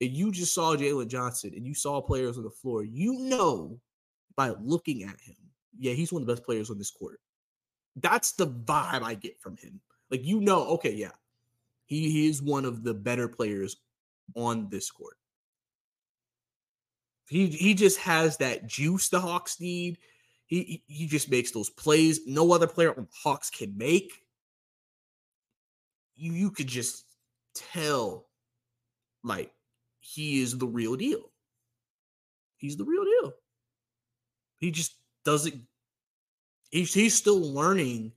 and 0.00 0.10
you 0.10 0.30
just 0.30 0.54
saw 0.54 0.76
Jalen 0.76 1.08
Johnson, 1.08 1.52
and 1.56 1.66
you 1.66 1.74
saw 1.74 2.00
players 2.00 2.38
on 2.38 2.44
the 2.44 2.50
floor. 2.50 2.84
You 2.84 3.14
know 3.18 3.80
by 4.36 4.50
looking 4.60 5.02
at 5.02 5.20
him, 5.20 5.36
yeah, 5.78 5.92
he's 5.92 6.12
one 6.12 6.22
of 6.22 6.28
the 6.28 6.34
best 6.34 6.44
players 6.44 6.70
on 6.70 6.78
this 6.78 6.90
court. 6.90 7.20
That's 7.96 8.32
the 8.32 8.46
vibe 8.46 9.02
I 9.02 9.14
get 9.14 9.40
from 9.40 9.56
him. 9.56 9.80
Like 10.10 10.24
you 10.24 10.40
know, 10.40 10.66
okay, 10.68 10.92
yeah, 10.92 11.12
he, 11.86 12.10
he 12.10 12.28
is 12.28 12.42
one 12.42 12.64
of 12.64 12.82
the 12.82 12.94
better 12.94 13.28
players 13.28 13.76
on 14.34 14.68
this 14.70 14.90
court. 14.90 15.16
He 17.28 17.46
he 17.46 17.74
just 17.74 17.98
has 17.98 18.36
that 18.38 18.66
juice 18.66 19.08
the 19.08 19.20
Hawks 19.20 19.60
need. 19.60 19.98
He 20.46 20.82
he 20.86 21.06
just 21.06 21.30
makes 21.30 21.50
those 21.50 21.70
plays 21.70 22.20
no 22.26 22.52
other 22.52 22.66
player 22.66 22.90
on 22.90 23.04
the 23.04 23.08
Hawks 23.22 23.48
can 23.50 23.76
make. 23.76 24.12
You 26.14 26.32
you 26.32 26.50
could 26.50 26.66
just 26.66 27.04
tell 27.54 28.26
like 29.24 29.50
he 30.00 30.42
is 30.42 30.58
the 30.58 30.66
real 30.66 30.96
deal. 30.96 31.30
He's 32.56 32.76
the 32.76 32.84
real 32.84 33.04
deal. 33.04 33.32
He 34.58 34.70
just 34.70 34.94
doesn't 35.24 35.62
he's 36.70 36.92
he's 36.92 37.14
still 37.14 37.40
learning 37.40 38.12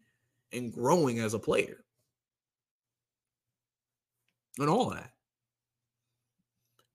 and 0.52 0.74
growing 0.74 1.20
as 1.20 1.34
a 1.34 1.40
player. 1.40 1.84
And 4.58 4.70
all 4.70 4.92
that. 4.92 5.12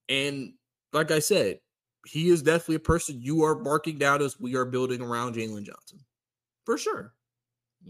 And 0.09 0.55
like 0.93 1.11
I 1.11 1.19
said, 1.19 1.61
he 2.07 2.31
is 2.31 2.43
definitely 2.43 2.77
a 2.77 2.81
person 2.81 3.21
you 3.21 3.45
are 3.45 3.55
marking 3.55 3.99
down 3.99 4.23
as 4.23 4.41
we 4.41 4.57
are 4.57 4.65
building 4.65 5.03
around 5.03 5.35
Jalen 5.35 5.65
Johnson. 5.65 6.01
For 6.65 6.79
sure. 6.79 7.13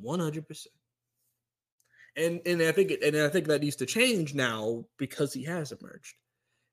100%. 0.05 0.67
And 2.17 2.41
and 2.45 2.61
I 2.63 2.73
think 2.73 2.93
and 3.05 3.17
I 3.17 3.29
think 3.29 3.47
that 3.47 3.63
needs 3.63 3.77
to 3.77 3.87
change 3.87 4.35
now 4.35 4.85
because 4.99 5.33
he 5.33 5.45
has 5.45 5.71
emerged 5.71 6.17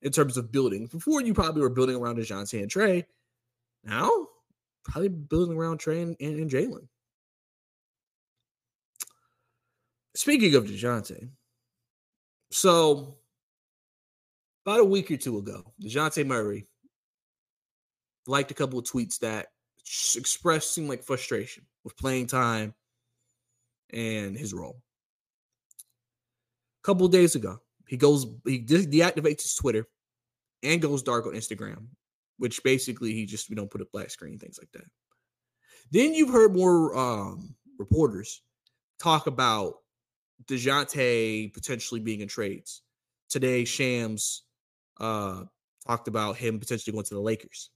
in 0.02 0.12
terms 0.12 0.36
of 0.36 0.52
building. 0.52 0.88
Before 0.88 1.22
you 1.22 1.34
probably 1.34 1.62
were 1.62 1.70
building 1.70 1.96
around 1.96 2.18
DeJounte 2.18 2.60
and 2.60 2.72
Trae. 2.72 3.06
Now, 3.84 4.10
probably 4.88 5.10
building 5.10 5.58
around 5.58 5.80
Trae 5.80 6.02
and, 6.02 6.16
and, 6.20 6.40
and 6.40 6.50
Jalen. 6.50 6.88
Speaking 10.16 10.56
of 10.56 10.66
DeJounte, 10.66 11.30
so 12.52 13.18
about 14.66 14.80
a 14.80 14.86
week 14.86 15.12
or 15.12 15.18
two 15.18 15.38
ago, 15.38 15.74
DeJounte 15.84 16.26
Murray 16.26 16.68
liked 18.26 18.52
a 18.52 18.56
couple 18.56 18.80
of 18.80 18.86
tweets 18.86 19.20
that 19.20 19.48
expressed 20.16 20.74
seemed 20.74 20.90
like 20.90 21.04
frustration 21.04 21.64
with 21.84 21.96
playing 21.98 22.28
time 22.28 22.74
and 23.92 24.36
his 24.36 24.54
role. 24.54 24.82
A 25.80 26.84
couple 26.84 27.08
days 27.08 27.36
ago, 27.36 27.60
he 27.88 27.96
goes 27.96 28.26
he 28.46 28.60
deactivates 28.60 29.44
his 29.44 29.56
Twitter 29.56 29.88
and 30.64 30.82
goes 30.82 31.04
dark 31.04 31.26
on 31.26 31.34
Instagram, 31.34 31.88
which 32.38 32.64
basically 32.64 33.14
he 33.14 33.26
just 33.26 33.50
we 33.50 33.56
don't 33.56 33.72
put 33.72 33.82
a 33.82 33.88
black 33.92 34.10
screen 34.10 34.38
things 34.38 34.60
like 34.60 34.72
that. 34.74 34.90
Then 35.92 36.14
you've 36.14 36.32
heard 36.32 36.56
more 36.56 36.96
um, 36.98 37.56
reporters 37.78 38.42
talk 39.00 39.28
about 39.28 39.76
DeJounte 40.46 41.54
potentially 41.54 42.00
being 42.00 42.22
in 42.22 42.28
trades. 42.28 42.82
Today, 43.30 43.66
Shams 43.66 44.44
uh, 45.00 45.44
talked 45.86 46.08
about 46.08 46.38
him 46.38 46.60
potentially 46.60 46.94
going 46.94 47.06
to 47.06 47.14
the 47.14 47.20
Lakers. 47.20 47.70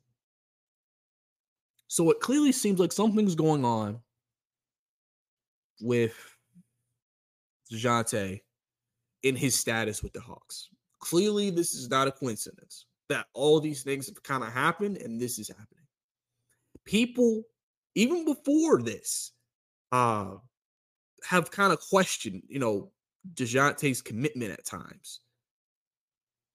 So 1.87 2.09
it 2.09 2.19
clearly 2.21 2.51
seems 2.51 2.79
like 2.79 2.91
something's 2.91 3.35
going 3.35 3.65
on 3.65 3.99
with 5.81 6.15
DeJounte 7.71 8.41
in 9.23 9.35
his 9.35 9.59
status 9.59 10.01
with 10.01 10.13
the 10.13 10.21
Hawks. 10.21 10.69
Clearly, 10.99 11.49
this 11.49 11.73
is 11.73 11.89
not 11.89 12.07
a 12.07 12.11
coincidence 12.11 12.85
that 13.11 13.27
all 13.33 13.59
these 13.59 13.83
things 13.83 14.07
have 14.07 14.23
kind 14.23 14.43
of 14.43 14.51
happened 14.51 14.97
and 14.97 15.19
this 15.19 15.37
is 15.37 15.47
happening. 15.47 15.85
People, 16.85 17.43
even 17.95 18.25
before 18.25 18.81
this, 18.81 19.31
uh, 19.91 20.31
have 21.23 21.51
kind 21.51 21.71
of 21.71 21.79
questioned, 21.79 22.41
you 22.47 22.59
know, 22.59 22.91
DeJounte's 23.33 24.01
commitment 24.01 24.51
at 24.51 24.65
times. 24.65 25.19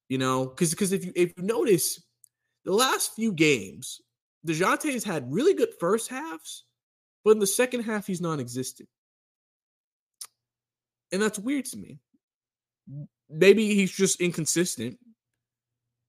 You 0.09 0.17
know, 0.17 0.45
because 0.45 0.71
because 0.71 0.93
if 0.93 1.05
you 1.05 1.11
if 1.15 1.33
you 1.37 1.43
notice 1.43 2.01
the 2.65 2.73
last 2.73 3.13
few 3.13 3.31
games, 3.33 4.01
DeJounte's 4.45 5.03
had 5.03 5.31
really 5.31 5.53
good 5.53 5.69
first 5.79 6.09
halves, 6.09 6.63
but 7.23 7.31
in 7.31 7.39
the 7.39 7.47
second 7.47 7.83
half, 7.83 8.07
he's 8.07 8.21
non-existent. 8.21 8.89
And 11.11 11.21
that's 11.21 11.39
weird 11.39 11.65
to 11.65 11.77
me. 11.77 11.99
Maybe 13.29 13.75
he's 13.75 13.91
just 13.91 14.21
inconsistent. 14.21 14.97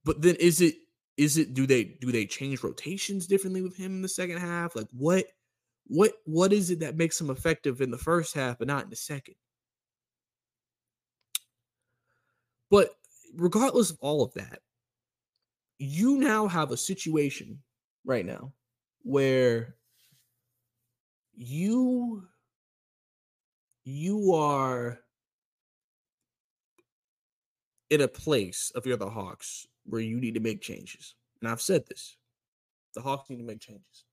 But 0.09 0.23
then 0.23 0.37
is 0.37 0.63
it 0.63 0.77
is 1.19 1.37
it 1.37 1.53
do 1.53 1.67
they 1.67 1.85
do 1.85 2.11
they 2.11 2.25
change 2.25 2.63
rotations 2.63 3.27
differently 3.27 3.61
with 3.61 3.77
him 3.77 3.97
in 3.97 4.01
the 4.01 4.09
second 4.09 4.39
half? 4.39 4.75
Like 4.75 4.87
what 4.91 5.27
what 5.87 6.15
what 6.25 6.51
is 6.51 6.71
it 6.71 6.81
that 6.81 6.97
makes 6.97 7.21
him 7.21 7.29
effective 7.29 7.83
in 7.83 7.91
the 7.91 7.99
first 7.99 8.35
half 8.35 8.59
but 8.59 8.69
not 8.69 8.85
in 8.85 8.89
the 8.89 8.97
second? 8.97 9.35
But 12.71 12.89
regardless 13.37 13.91
of 13.91 13.99
all 14.01 14.23
of 14.23 14.33
that, 14.33 14.61
you 15.79 16.17
now 16.17 16.49
have 16.49 16.71
a 16.71 16.79
situation 16.79 17.59
right 18.07 18.25
now 18.25 18.55
where 19.03 19.77
you 21.35 22.27
you 23.85 24.33
are 24.33 25.01
in 27.91 28.01
a 28.01 28.09
place 28.09 28.73
of 28.75 28.87
you're 28.87 28.97
the 28.97 29.11
Hawks 29.11 29.67
where 29.89 30.01
you 30.01 30.21
need 30.21 30.35
to 30.35 30.41
make 30.41 30.61
changes. 30.61 31.15
And 31.41 31.51
I've 31.51 31.61
said 31.61 31.87
this. 31.87 32.17
The 32.95 33.01
Hawks 33.01 33.31
need 33.31 33.39
to 33.39 33.45
make 33.45 33.61
changes. 33.61 34.05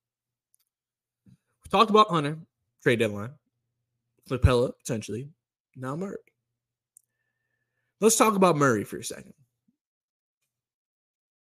We 1.27 1.69
talked 1.69 1.89
about 1.89 2.09
Hunter, 2.09 2.37
trade 2.83 2.99
deadline, 2.99 3.31
Capela, 4.29 4.71
potentially. 4.77 5.29
Now 5.75 5.95
Murray. 5.95 6.17
Let's 8.01 8.17
talk 8.17 8.35
about 8.35 8.57
Murray 8.57 8.83
for 8.83 8.97
a 8.97 9.03
second. 9.03 9.33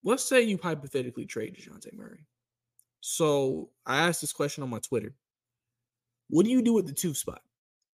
Let's 0.03 0.23
say 0.23 0.41
you 0.41 0.59
hypothetically 0.61 1.25
trade 1.25 1.55
DeJounte 1.55 1.93
Murray. 1.93 2.25
So 3.01 3.69
I 3.85 4.07
asked 4.07 4.21
this 4.21 4.33
question 4.33 4.63
on 4.63 4.69
my 4.69 4.79
Twitter. 4.79 5.13
What 6.29 6.45
do 6.45 6.51
you 6.51 6.61
do 6.61 6.73
with 6.73 6.87
the 6.87 6.93
two 6.93 7.13
spot? 7.13 7.41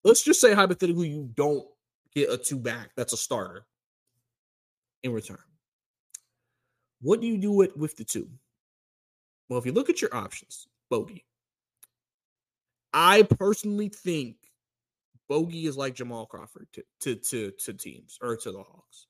Let's 0.04 0.24
just 0.24 0.40
say 0.40 0.54
hypothetically 0.54 1.10
you 1.10 1.30
don't 1.36 1.66
get 2.14 2.32
a 2.32 2.38
two 2.38 2.58
back 2.58 2.92
that's 2.96 3.14
a 3.14 3.18
starter 3.18 3.66
in 5.04 5.12
return. 5.12 5.38
What 7.02 7.22
do 7.22 7.28
you 7.28 7.38
do 7.38 7.52
with, 7.52 7.76
with 7.78 7.96
the 7.96 8.04
two? 8.04 8.30
Well, 9.48 9.60
if 9.60 9.66
you 9.66 9.72
look 9.72 9.90
at 9.90 10.02
your 10.02 10.14
options, 10.14 10.68
Bogey, 10.90 11.26
I 12.94 13.24
personally 13.24 13.90
think 13.90 14.36
Bogey 15.28 15.66
is 15.66 15.78
like 15.78 15.96
Jamal 15.96 16.26
Crawford 16.26 16.68
to, 16.74 16.84
to 17.02 17.16
to 17.16 17.52
to 17.52 17.74
teams 17.74 18.18
or 18.22 18.36
to 18.38 18.52
the 18.52 18.64
Hawks, 18.64 19.08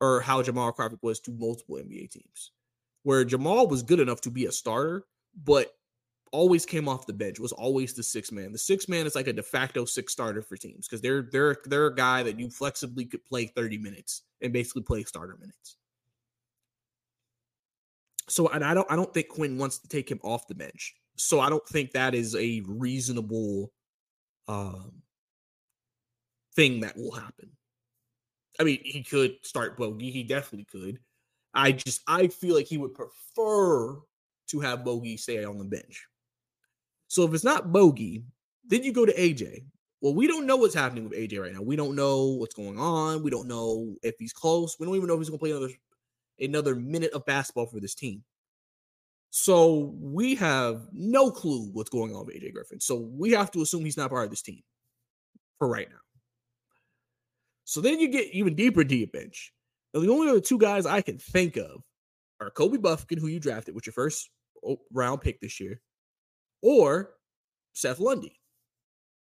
or 0.00 0.20
how 0.20 0.42
Jamal 0.42 0.72
Crawford 0.72 0.98
was 1.02 1.20
to 1.20 1.30
multiple 1.30 1.76
NBA 1.76 2.10
teams, 2.10 2.52
where 3.04 3.24
Jamal 3.24 3.66
was 3.68 3.82
good 3.82 4.00
enough 4.00 4.20
to 4.22 4.30
be 4.30 4.46
a 4.46 4.52
starter, 4.52 5.04
but 5.44 5.74
always 6.32 6.66
came 6.66 6.88
off 6.88 7.06
the 7.06 7.12
bench. 7.12 7.40
Was 7.40 7.52
always 7.52 7.94
the 7.94 8.02
six 8.02 8.30
man. 8.32 8.52
The 8.52 8.58
six 8.58 8.88
man 8.88 9.06
is 9.06 9.14
like 9.14 9.28
a 9.28 9.32
de 9.32 9.42
facto 9.42 9.84
six 9.84 10.12
starter 10.12 10.42
for 10.42 10.56
teams 10.56 10.86
because 10.86 11.00
they're 11.00 11.22
they're 11.22 11.56
they're 11.66 11.86
a 11.86 11.94
guy 11.94 12.22
that 12.24 12.38
you 12.38 12.50
flexibly 12.50 13.04
could 13.04 13.24
play 13.24 13.46
thirty 13.46 13.78
minutes 13.78 14.22
and 14.40 14.52
basically 14.52 14.82
play 14.82 15.04
starter 15.04 15.36
minutes. 15.40 15.76
So 18.28 18.48
and 18.48 18.64
I 18.64 18.74
don't 18.74 18.90
I 18.90 18.96
don't 18.96 19.12
think 19.12 19.28
Quin 19.28 19.58
wants 19.58 19.78
to 19.78 19.88
take 19.88 20.10
him 20.10 20.20
off 20.22 20.46
the 20.46 20.54
bench 20.54 20.94
so 21.18 21.40
I 21.40 21.50
don't 21.50 21.66
think 21.66 21.92
that 21.92 22.14
is 22.14 22.34
a 22.36 22.62
reasonable 22.66 23.72
um, 24.46 25.02
thing 26.54 26.80
that 26.80 26.96
will 26.96 27.12
happen. 27.12 27.50
I 28.60 28.64
mean, 28.64 28.80
he 28.82 29.02
could 29.02 29.36
start 29.42 29.76
Bogey. 29.76 30.10
He 30.10 30.22
definitely 30.22 30.66
could. 30.70 30.98
I 31.54 31.72
just 31.72 32.02
I 32.06 32.28
feel 32.28 32.54
like 32.54 32.66
he 32.66 32.78
would 32.78 32.94
prefer 32.94 33.96
to 34.48 34.60
have 34.60 34.84
Bogey 34.84 35.16
stay 35.16 35.44
on 35.44 35.58
the 35.58 35.64
bench. 35.64 36.06
So 37.08 37.24
if 37.24 37.34
it's 37.34 37.44
not 37.44 37.72
Bogey, 37.72 38.24
then 38.66 38.84
you 38.84 38.92
go 38.92 39.06
to 39.06 39.14
AJ. 39.14 39.64
Well, 40.00 40.14
we 40.14 40.28
don't 40.28 40.46
know 40.46 40.56
what's 40.56 40.74
happening 40.74 41.08
with 41.08 41.18
AJ 41.18 41.40
right 41.40 41.52
now. 41.52 41.62
We 41.62 41.74
don't 41.74 41.96
know 41.96 42.26
what's 42.26 42.54
going 42.54 42.78
on. 42.78 43.24
We 43.24 43.30
don't 43.30 43.48
know 43.48 43.96
if 44.02 44.14
he's 44.18 44.32
close. 44.32 44.76
We 44.78 44.86
don't 44.86 44.94
even 44.94 45.08
know 45.08 45.14
if 45.14 45.20
he's 45.20 45.30
going 45.30 45.38
to 45.38 45.42
play 45.42 45.50
another 45.50 45.72
another 46.40 46.74
minute 46.74 47.12
of 47.12 47.24
basketball 47.24 47.66
for 47.66 47.80
this 47.80 47.94
team. 47.94 48.24
So 49.30 49.94
we 50.00 50.34
have 50.36 50.88
no 50.92 51.30
clue 51.30 51.70
what's 51.72 51.90
going 51.90 52.14
on 52.14 52.26
with 52.26 52.36
AJ 52.36 52.54
Griffin. 52.54 52.80
So 52.80 52.96
we 52.96 53.32
have 53.32 53.50
to 53.52 53.62
assume 53.62 53.84
he's 53.84 53.96
not 53.96 54.10
part 54.10 54.24
of 54.24 54.30
this 54.30 54.42
team 54.42 54.62
for 55.58 55.68
right 55.68 55.88
now. 55.90 55.98
So 57.64 57.80
then 57.80 58.00
you 58.00 58.08
get 58.08 58.32
even 58.32 58.54
deeper 58.54 58.80
into 58.80 58.96
your 58.96 59.08
bench. 59.08 59.52
Now, 59.92 60.00
the 60.00 60.08
only 60.08 60.28
other 60.28 60.40
two 60.40 60.58
guys 60.58 60.86
I 60.86 61.02
can 61.02 61.18
think 61.18 61.56
of 61.56 61.82
are 62.40 62.50
Kobe 62.50 62.78
Bufkin, 62.78 63.18
who 63.18 63.26
you 63.26 63.40
drafted 63.40 63.74
with 63.74 63.86
your 63.86 63.92
first 63.92 64.30
oh, 64.64 64.78
round 64.92 65.20
pick 65.20 65.40
this 65.40 65.60
year, 65.60 65.80
or 66.62 67.10
Seth 67.74 67.98
Lundy, 67.98 68.40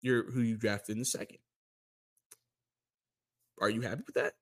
your 0.03 0.31
who 0.31 0.43
you 0.43 0.57
drafted 0.57 0.93
in 0.95 1.01
the 1.01 1.05
second. 1.05 1.39
Are 3.61 3.71
you 3.71 3.81
happy 3.81 4.03
with 4.07 4.15
that? 4.17 4.35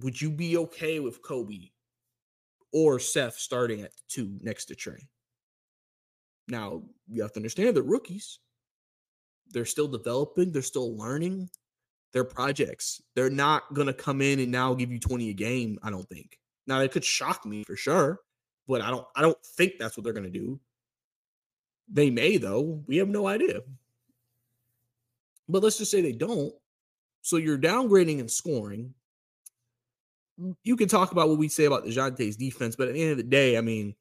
Would 0.00 0.20
you 0.20 0.30
be 0.30 0.56
okay 0.56 1.00
with 1.00 1.22
Kobe 1.22 1.70
or 2.74 2.98
Seth 2.98 3.38
starting 3.38 3.80
at 3.80 3.92
two 4.08 4.36
next 4.42 4.66
to 4.66 4.74
Trae? 4.74 5.06
Now, 6.48 6.82
you 7.08 7.22
have 7.22 7.32
to 7.32 7.38
understand 7.38 7.76
that 7.76 7.84
rookies, 7.84 8.40
they're 9.50 9.64
still 9.64 9.88
developing, 9.88 10.52
they're 10.52 10.60
still 10.60 10.94
learning 10.98 11.48
their 12.12 12.24
projects. 12.24 13.00
They're 13.14 13.30
not 13.30 13.72
going 13.72 13.86
to 13.86 13.94
come 13.94 14.20
in 14.20 14.40
and 14.40 14.52
now 14.52 14.74
give 14.74 14.92
you 14.92 14.98
20 14.98 15.30
a 15.30 15.32
game, 15.32 15.78
I 15.82 15.90
don't 15.90 16.08
think. 16.08 16.38
Now, 16.66 16.80
it 16.80 16.92
could 16.92 17.04
shock 17.04 17.46
me 17.46 17.64
for 17.64 17.76
sure, 17.76 18.20
but 18.66 18.80
I 18.80 18.90
don't 18.90 19.06
I 19.14 19.22
don't 19.22 19.38
think 19.56 19.74
that's 19.78 19.96
what 19.96 20.04
they're 20.04 20.12
going 20.12 20.30
to 20.30 20.38
do. 20.38 20.60
They 21.88 22.10
may 22.10 22.38
though. 22.38 22.82
We 22.86 22.96
have 22.98 23.08
no 23.08 23.26
idea. 23.26 23.60
But 25.48 25.62
let's 25.62 25.78
just 25.78 25.90
say 25.90 26.00
they 26.00 26.12
don't. 26.12 26.52
So 27.20 27.36
you're 27.36 27.58
downgrading 27.58 28.20
and 28.20 28.30
scoring. 28.30 28.94
You 30.62 30.76
can 30.76 30.88
talk 30.88 31.12
about 31.12 31.28
what 31.28 31.38
we 31.38 31.48
say 31.48 31.64
about 31.64 31.84
DeJounte's 31.84 32.36
defense, 32.36 32.74
but 32.74 32.88
at 32.88 32.94
the 32.94 33.02
end 33.02 33.12
of 33.12 33.16
the 33.18 33.22
day, 33.22 33.56
I 33.56 33.60
mean, 33.60 33.94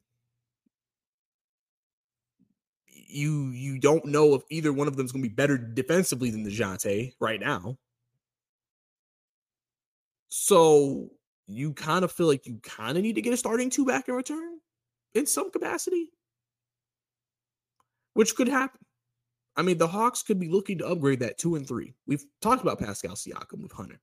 you 2.88 3.52
you 3.52 3.80
don't 3.80 4.06
know 4.06 4.34
if 4.34 4.42
either 4.50 4.74
one 4.74 4.88
of 4.88 4.96
them 4.96 5.06
is 5.06 5.12
going 5.12 5.24
to 5.24 5.30
be 5.30 5.36
better 5.36 5.58
defensively 5.58 6.32
than 6.32 6.46
DeJounte 6.46 7.14
right 7.20 7.40
now. 7.40 7.78
So 10.30 11.10
you 11.48 11.74
kind 11.74 12.04
of 12.04 12.12
feel 12.12 12.26
like 12.28 12.48
you 12.48 12.60
kind 12.64 12.98
of 12.98 13.04
need 13.04 13.16
to 13.16 13.22
get 13.22 13.34
a 13.34 13.38
starting 13.38 13.70
two 13.70 13.86
back 13.86 14.08
in 14.08 14.16
return 14.16 14.58
in 15.14 15.28
some 15.28 15.52
capacity, 15.52 16.10
which 18.16 18.36
could 18.36 18.48
happen. 18.48 18.80
I 19.56 19.62
mean, 19.62 19.78
the 19.78 19.88
Hawks 19.88 20.24
could 20.24 20.40
be 20.40 20.50
looking 20.50 20.80
to 20.80 20.88
upgrade 20.88 21.20
that 21.20 21.38
two 21.38 21.56
and 21.56 21.68
three. 21.68 21.94
We've 22.08 22.26
talked 22.42 22.64
about 22.64 22.80
Pascal 22.80 23.14
Siakam 23.14 23.62
with 23.62 23.72
Hunter. 23.72 24.02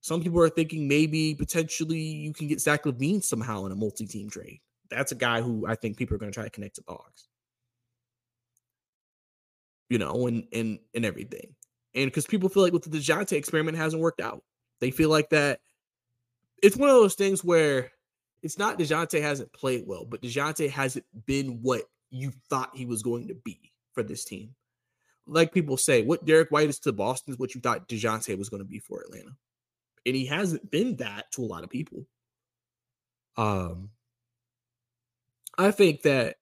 Some 0.00 0.22
people 0.22 0.40
are 0.40 0.48
thinking 0.48 0.86
maybe 0.88 1.34
potentially 1.34 1.98
you 1.98 2.32
can 2.32 2.46
get 2.48 2.60
Zach 2.60 2.84
LaVine 2.84 3.22
somehow 3.22 3.66
in 3.66 3.72
a 3.72 3.76
multi-team 3.76 4.30
trade. 4.30 4.60
That's 4.90 5.12
a 5.12 5.16
guy 5.16 5.40
who 5.40 5.66
I 5.66 5.74
think 5.74 5.96
people 5.96 6.14
are 6.14 6.18
going 6.18 6.30
to 6.30 6.34
try 6.34 6.44
to 6.44 6.50
connect 6.50 6.76
to 6.76 6.84
Hawks. 6.88 7.28
You 9.88 9.98
know, 9.98 10.26
and 10.26 10.44
and 10.52 10.78
and 10.94 11.04
everything. 11.04 11.54
And 11.94 12.06
because 12.06 12.26
people 12.26 12.48
feel 12.48 12.62
like 12.62 12.72
with 12.72 12.84
the 12.84 12.98
DeJounte 12.98 13.32
experiment 13.32 13.76
hasn't 13.76 14.02
worked 14.02 14.20
out. 14.20 14.42
They 14.80 14.90
feel 14.90 15.08
like 15.08 15.30
that 15.30 15.60
it's 16.62 16.76
one 16.76 16.88
of 16.88 16.96
those 16.96 17.14
things 17.14 17.42
where 17.42 17.90
it's 18.42 18.58
not 18.58 18.78
DeJounte 18.78 19.20
hasn't 19.20 19.52
played 19.52 19.84
well, 19.86 20.04
but 20.04 20.22
DeJounte 20.22 20.70
hasn't 20.70 21.04
been 21.26 21.60
what 21.62 21.82
you 22.10 22.32
thought 22.48 22.70
he 22.74 22.86
was 22.86 23.02
going 23.02 23.28
to 23.28 23.34
be 23.34 23.72
for 23.92 24.02
this 24.02 24.24
team. 24.24 24.54
Like 25.26 25.52
people 25.52 25.76
say, 25.76 26.02
what 26.02 26.24
Derrick 26.24 26.50
White 26.50 26.68
is 26.68 26.78
to 26.80 26.92
Boston 26.92 27.32
is 27.32 27.38
what 27.38 27.54
you 27.54 27.60
thought 27.60 27.88
DeJounte 27.88 28.38
was 28.38 28.48
going 28.48 28.62
to 28.62 28.68
be 28.68 28.78
for 28.78 29.00
Atlanta. 29.00 29.36
And 30.08 30.16
he 30.16 30.24
hasn't 30.24 30.70
been 30.70 30.96
that 30.96 31.30
to 31.32 31.42
a 31.42 31.44
lot 31.44 31.64
of 31.64 31.70
people. 31.70 32.06
Um, 33.36 33.90
I 35.58 35.70
think 35.70 36.02
that 36.02 36.36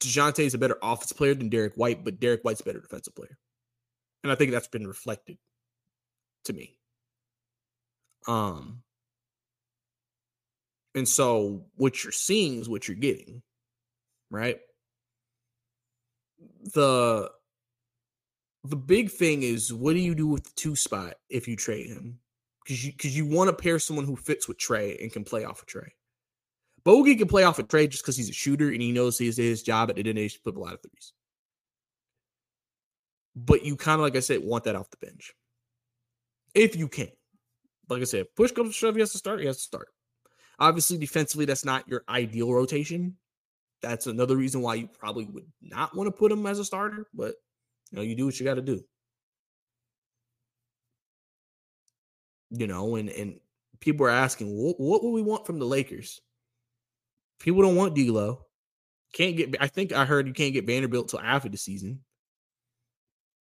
DeJounte 0.00 0.38
is 0.38 0.54
a 0.54 0.58
better 0.58 0.78
offensive 0.80 1.16
player 1.16 1.34
than 1.34 1.48
Derrick 1.48 1.74
White, 1.74 2.04
but 2.04 2.20
Derrick 2.20 2.42
White's 2.42 2.60
a 2.60 2.64
better 2.64 2.78
defensive 2.78 3.16
player. 3.16 3.36
And 4.22 4.30
I 4.30 4.36
think 4.36 4.52
that's 4.52 4.68
been 4.68 4.86
reflected 4.86 5.36
to 6.44 6.52
me. 6.52 6.78
Um, 8.28 8.82
and 10.94 11.08
so 11.08 11.64
what 11.74 12.04
you're 12.04 12.12
seeing 12.12 12.60
is 12.60 12.68
what 12.68 12.86
you're 12.86 12.96
getting, 12.96 13.42
right? 14.30 14.60
The 16.74 17.32
the 18.64 18.76
big 18.76 19.10
thing 19.10 19.42
is 19.42 19.72
what 19.72 19.94
do 19.94 20.00
you 20.00 20.14
do 20.14 20.26
with 20.26 20.44
the 20.44 20.52
two 20.54 20.76
spot 20.76 21.14
if 21.28 21.48
you 21.48 21.56
trade 21.56 21.88
him? 21.88 22.18
Because 22.64 22.84
you 22.84 22.92
because 22.92 23.16
you 23.16 23.26
want 23.26 23.48
to 23.48 23.62
pair 23.62 23.78
someone 23.78 24.04
who 24.04 24.16
fits 24.16 24.46
with 24.46 24.58
Trae 24.58 25.00
and 25.02 25.12
can 25.12 25.24
play 25.24 25.44
off 25.44 25.62
of 25.62 25.66
Trae. 25.66 25.88
Bogey 26.84 27.16
can 27.16 27.28
play 27.28 27.44
off 27.44 27.58
of 27.58 27.68
Trae 27.68 27.88
just 27.88 28.04
because 28.04 28.16
he's 28.16 28.30
a 28.30 28.32
shooter 28.34 28.68
and 28.68 28.82
he 28.82 28.92
knows 28.92 29.18
his 29.18 29.36
his 29.36 29.62
job 29.62 29.90
at 29.90 29.96
the 29.96 30.08
end 30.08 30.18
of 30.18 30.44
put 30.44 30.56
a 30.56 30.60
lot 30.60 30.74
of 30.74 30.80
threes. 30.82 31.12
But 33.34 33.64
you 33.64 33.76
kind 33.76 34.00
of 34.00 34.02
like 34.02 34.16
I 34.16 34.20
said 34.20 34.42
want 34.42 34.64
that 34.64 34.76
off 34.76 34.90
the 34.90 35.04
bench 35.04 35.32
if 36.54 36.76
you 36.76 36.88
can. 36.88 37.08
Like 37.88 38.02
I 38.02 38.04
said, 38.04 38.26
push 38.36 38.52
comes 38.52 38.70
to 38.70 38.74
shove, 38.74 38.94
he 38.94 39.00
has 39.00 39.12
to 39.12 39.18
start. 39.18 39.40
He 39.40 39.46
has 39.46 39.56
to 39.56 39.62
start. 39.62 39.88
Obviously, 40.58 40.98
defensively, 40.98 41.44
that's 41.44 41.64
not 41.64 41.88
your 41.88 42.04
ideal 42.08 42.52
rotation. 42.52 43.16
That's 43.80 44.06
another 44.06 44.36
reason 44.36 44.62
why 44.62 44.76
you 44.76 44.86
probably 44.86 45.24
would 45.24 45.46
not 45.60 45.96
want 45.96 46.06
to 46.06 46.12
put 46.12 46.30
him 46.30 46.46
as 46.46 46.58
a 46.58 46.64
starter, 46.64 47.08
but 47.12 47.34
you 47.92 47.96
know, 47.96 48.02
you 48.02 48.16
do 48.16 48.24
what 48.26 48.40
you 48.40 48.44
got 48.44 48.54
to 48.54 48.62
do. 48.62 48.82
You 52.50 52.66
know, 52.66 52.96
and 52.96 53.08
and 53.10 53.38
people 53.80 54.06
are 54.06 54.10
asking, 54.10 54.48
what, 54.48 54.80
what 54.80 55.04
would 55.04 55.10
we 55.10 55.22
want 55.22 55.46
from 55.46 55.58
the 55.58 55.66
Lakers? 55.66 56.20
People 57.38 57.62
don't 57.62 57.76
want 57.76 57.94
D'Lo. 57.94 58.46
Can't 59.12 59.36
get. 59.36 59.56
I 59.60 59.66
think 59.66 59.92
I 59.92 60.04
heard 60.04 60.26
you 60.26 60.32
can't 60.32 60.54
get 60.54 60.66
Vanderbilt 60.66 61.08
till 61.08 61.20
after 61.20 61.48
the 61.48 61.58
season. 61.58 62.00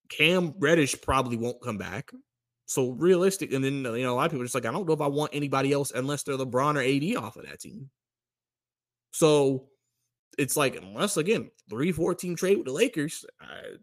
Cam 0.09 0.53
Reddish 0.59 1.01
probably 1.01 1.37
won't 1.37 1.61
come 1.61 1.77
back. 1.77 2.11
So 2.65 2.91
realistic, 2.91 3.53
and 3.53 3.63
then 3.63 3.83
you 3.83 4.03
know 4.03 4.13
a 4.13 4.15
lot 4.15 4.25
of 4.25 4.31
people 4.31 4.41
are 4.41 4.45
just 4.45 4.55
like, 4.55 4.65
I 4.65 4.71
don't 4.71 4.87
know 4.87 4.93
if 4.93 5.01
I 5.01 5.07
want 5.07 5.33
anybody 5.33 5.71
else 5.71 5.91
unless 5.91 6.23
they're 6.23 6.37
LeBron 6.37 6.75
or 6.75 6.81
AD 6.81 7.23
off 7.23 7.37
of 7.37 7.45
that 7.45 7.59
team. 7.59 7.89
So 9.11 9.67
it's 10.37 10.57
like 10.57 10.75
unless 10.75 11.17
again 11.17 11.51
three 11.69 11.91
four 11.91 12.15
team 12.15 12.35
trade 12.35 12.57
with 12.57 12.65
the 12.65 12.73
Lakers, 12.73 13.25
uh, 13.41 13.77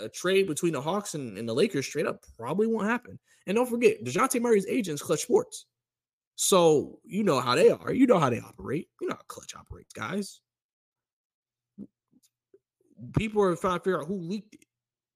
a 0.00 0.08
trade 0.08 0.46
between 0.46 0.72
the 0.72 0.80
Hawks 0.80 1.14
and, 1.14 1.36
and, 1.36 1.48
the 1.48 1.54
Lakers 1.54 1.86
straight 1.86 2.06
up 2.06 2.20
probably 2.36 2.66
won't 2.66 2.88
happen. 2.88 3.18
And 3.46 3.56
don't 3.56 3.68
forget, 3.68 4.04
Dejounte 4.04 4.40
Murray's 4.40 4.66
agent's 4.66 5.02
Klutch 5.02 5.22
Sports, 5.22 5.66
so 6.36 6.98
you 7.04 7.22
know 7.22 7.40
how 7.40 7.54
they 7.54 7.70
are. 7.70 7.92
You 7.92 8.06
know 8.06 8.18
how 8.18 8.30
they 8.30 8.40
operate. 8.40 8.88
You 9.00 9.08
know 9.08 9.14
how 9.14 9.22
Klutch 9.28 9.54
operates, 9.54 9.92
guys. 9.92 10.40
People 13.16 13.42
are 13.42 13.56
trying 13.56 13.78
to 13.78 13.84
figure 13.84 14.00
out 14.00 14.06
who 14.06 14.18
leaked 14.18 14.54
it, 14.54 14.64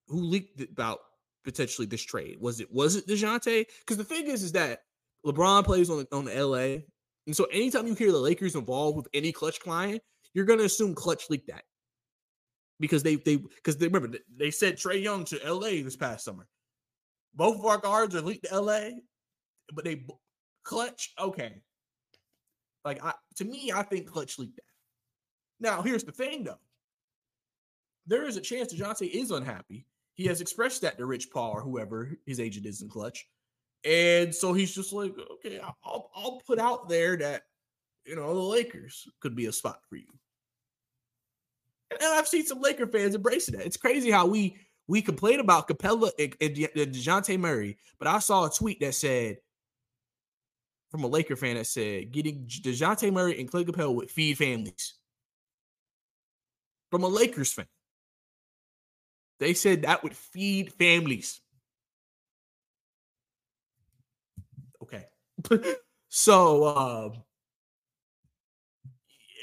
who 0.09 0.21
leaked 0.21 0.61
about 0.61 0.99
potentially 1.47 1.87
this 1.87 2.03
trade? 2.03 2.37
Was 2.41 2.61
it 2.61 2.71
was 2.71 2.97
it 2.97 3.07
Dejounte? 3.07 3.67
Because 3.81 3.97
the 3.97 4.05
thing 4.05 4.27
is, 4.27 4.43
is 4.43 4.53
that 4.53 4.81
LeBron 5.25 5.65
plays 5.65 5.89
on 5.89 6.07
on 6.13 6.27
the 6.27 6.45
LA, 6.45 6.83
and 7.27 7.35
so 7.35 7.45
anytime 7.47 7.87
you 7.87 7.95
hear 7.95 8.13
the 8.13 8.19
Lakers 8.19 8.55
involved 8.55 8.99
with 8.99 9.09
any 9.15 9.33
Klutch 9.33 9.61
client, 9.61 10.03
you're 10.35 10.45
gonna 10.45 10.65
assume 10.65 10.95
Klutch 10.95 11.31
leaked 11.31 11.47
that 11.47 11.65
because 12.81 13.03
they 13.03 13.17
they 13.17 13.37
because 13.37 13.77
they 13.77 13.87
remember 13.87 14.19
they 14.37 14.51
said 14.51 14.77
Trae 14.77 15.03
Young 15.03 15.25
to 15.27 15.41
LA 15.45 15.83
this 15.83 15.97
past 15.97 16.25
summer. 16.25 16.47
Both 17.35 17.59
of 17.59 17.67
our 17.67 17.79
guards 17.79 18.15
are 18.15 18.23
linked 18.23 18.47
to 18.49 18.61
LA, 18.61 18.91
but 19.73 19.85
they 19.85 20.07
clutch 20.65 21.13
okay. 21.19 21.63
Like 22.85 23.05
I, 23.05 23.13
to 23.37 23.45
me, 23.45 23.73
I 23.75 23.83
think 23.83 24.07
Klutch 24.07 24.39
leaked 24.39 24.57
that. 24.57 24.63
Now 25.61 25.83
here's 25.83 26.05
the 26.05 26.13
thing 26.13 26.45
though. 26.45 26.61
There 28.07 28.27
is 28.27 28.37
a 28.37 28.41
chance 28.41 28.73
Dejounte 28.73 29.11
is 29.11 29.33
unhappy 29.33 29.87
he 30.17 30.25
has 30.25 30.41
expressed 30.41 30.81
that 30.81 30.97
to 30.99 31.07
Rich 31.07 31.31
Paul 31.31 31.53
or 31.53 31.61
whoever 31.61 32.19
his 32.25 32.41
agent 32.41 32.67
is 32.67 32.81
in 32.81 32.89
Klutch. 32.89 33.29
And 33.85 34.35
so 34.35 34.55
he's 34.55 34.75
just 34.75 34.93
like, 34.93 35.15
okay, 35.35 35.61
I'll, 35.61 36.11
I'll 36.17 36.41
put 36.47 36.59
out 36.59 36.89
there 36.89 37.17
that, 37.19 37.43
you 38.07 38.17
know, 38.17 38.35
the 38.35 38.41
Lakers 38.41 39.07
could 39.21 39.37
be 39.37 39.47
a 39.47 39.53
spot 39.53 39.81
for 39.89 39.97
you. 39.97 40.07
And 41.91 42.01
I've 42.03 42.29
seen 42.29 42.45
some 42.45 42.61
Laker 42.61 42.87
fans 42.87 43.15
embracing 43.15 43.57
that. 43.57 43.67
It's 43.67 43.77
crazy 43.77 44.11
how 44.11 44.27
we 44.27 44.57
we 44.89 45.03
complain 45.03 45.41
about 45.41 45.69
Capela 45.69 46.11
and, 46.19 46.35
and, 46.41 46.57
and 46.57 46.95
DeJounte 46.95 47.39
Murray, 47.41 47.77
but 47.99 48.07
I 48.07 48.21
saw 48.21 48.47
a 48.47 48.51
tweet 48.51 48.81
that 48.81 48.95
said, 48.95 49.39
from 50.91 51.03
a 51.03 51.09
Laker 51.09 51.35
fan 51.35 51.57
that 51.57 51.67
said, 51.67 52.13
getting 52.13 52.47
DeJounte 52.47 53.13
Murray 53.13 53.39
and 53.41 53.51
Clay 53.51 53.65
Capela 53.65 53.95
would 53.95 54.11
feed 54.11 54.39
families. 54.39 54.95
From 56.91 57.03
a 57.03 57.09
Lakers 57.09 57.53
fan. 57.53 57.67
They 59.41 59.55
said 59.55 59.83
that 59.83 60.03
would 60.03 60.17
feed 60.17 60.73
families. 60.73 61.41
Okay. 64.83 65.07
So, 66.09 66.65
uh, 66.65 67.11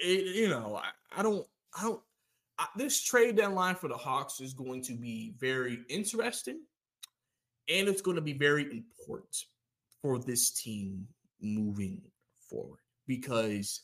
it, 0.04 0.36
you 0.36 0.50
know, 0.50 0.82
I, 0.82 1.20
I 1.20 1.22
don't, 1.22 1.46
I 1.78 1.84
don't. 1.84 2.02
This 2.76 3.02
trade 3.02 3.38
deadline 3.38 3.76
for 3.76 3.88
the 3.88 3.98
Hawks 3.98 4.40
is 4.40 4.54
going 4.54 4.82
to 4.84 4.94
be 4.94 5.34
very 5.40 5.80
interesting, 5.90 6.62
and 7.70 7.88
it's 7.88 8.02
going 8.02 8.16
to 8.16 8.22
be 8.22 8.34
very 8.34 8.64
important 8.64 9.36
for 10.02 10.20
this 10.20 10.52
team 10.52 11.08
moving 11.42 12.02
forward 12.50 12.80
because 13.08 13.82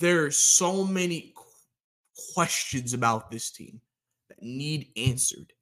there 0.00 0.24
are 0.24 0.30
so 0.30 0.84
many 0.84 1.32
questions 2.34 2.92
about 2.92 3.30
this 3.30 3.50
team 3.50 3.80
that 4.28 4.42
need 4.42 4.88
answered. 4.96 5.52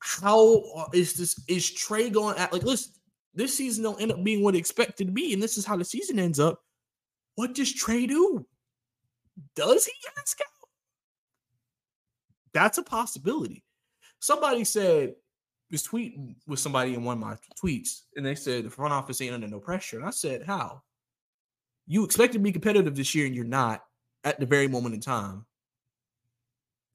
How 0.00 0.62
uh, 0.76 0.86
this? 0.92 1.18
Is 1.48 1.70
Trae 1.70 2.12
going 2.12 2.38
at 2.38 2.52
like 2.52 2.62
listen? 2.62 2.92
This 3.34 3.54
season 3.54 3.84
don't 3.84 4.00
end 4.00 4.12
up 4.12 4.22
being 4.24 4.42
what 4.42 4.54
expected 4.54 5.06
to 5.06 5.12
be, 5.12 5.32
and 5.32 5.42
this 5.42 5.58
is 5.58 5.64
how 5.64 5.76
the 5.76 5.84
season 5.84 6.18
ends 6.18 6.40
up. 6.40 6.60
What 7.38 7.54
does 7.54 7.72
Trae 7.72 8.08
do? 8.08 8.44
Does 9.54 9.86
he 9.86 9.92
ask 10.18 10.40
out? 10.40 10.68
That's 12.52 12.78
a 12.78 12.82
possibility. 12.82 13.62
Somebody 14.18 14.64
said 14.64 15.14
was 15.70 15.86
tweeting 15.86 16.34
with 16.48 16.58
somebody 16.58 16.94
in 16.94 17.04
one 17.04 17.12
of 17.12 17.20
my 17.20 17.36
tweets, 17.62 18.00
and 18.16 18.26
they 18.26 18.34
said 18.34 18.64
the 18.64 18.70
front 18.70 18.92
office 18.92 19.20
ain't 19.20 19.34
under 19.34 19.46
no 19.46 19.60
pressure. 19.60 19.98
And 19.98 20.04
I 20.04 20.10
said, 20.10 20.46
How? 20.46 20.82
You 21.86 22.04
expect 22.04 22.32
to 22.32 22.40
be 22.40 22.50
competitive 22.50 22.96
this 22.96 23.14
year, 23.14 23.26
and 23.26 23.36
you're 23.36 23.44
not 23.44 23.84
at 24.24 24.40
the 24.40 24.46
very 24.46 24.66
moment 24.66 24.96
in 24.96 25.00
time. 25.00 25.46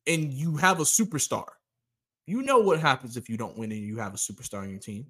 And 0.08 0.34
you 0.34 0.58
have 0.58 0.82
a 0.82 0.84
superstar. 0.84 1.48
You 2.28 2.42
know 2.42 2.60
what 2.60 2.82
happens 2.82 3.16
if 3.16 3.30
you 3.30 3.38
don't 3.38 3.58
win 3.58 3.72
and 3.72 3.80
you 3.80 3.96
have 3.96 4.14
a 4.14 4.18
superstar 4.18 4.64
on 4.64 4.72
your 4.72 4.80
team. 4.80 5.06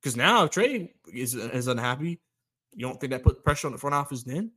Because 0.00 0.16
now 0.16 0.46
Trae 0.46 0.88
is, 1.12 1.36
uh, 1.36 1.50
is 1.52 1.68
unhappy, 1.68 2.22
you 2.74 2.86
don't 2.86 3.00
think 3.00 3.12
that 3.12 3.22
put 3.22 3.44
pressure 3.44 3.66
on 3.66 3.72
the 3.72 3.78
front 3.78 3.94
office 3.94 4.22
then? 4.22 4.52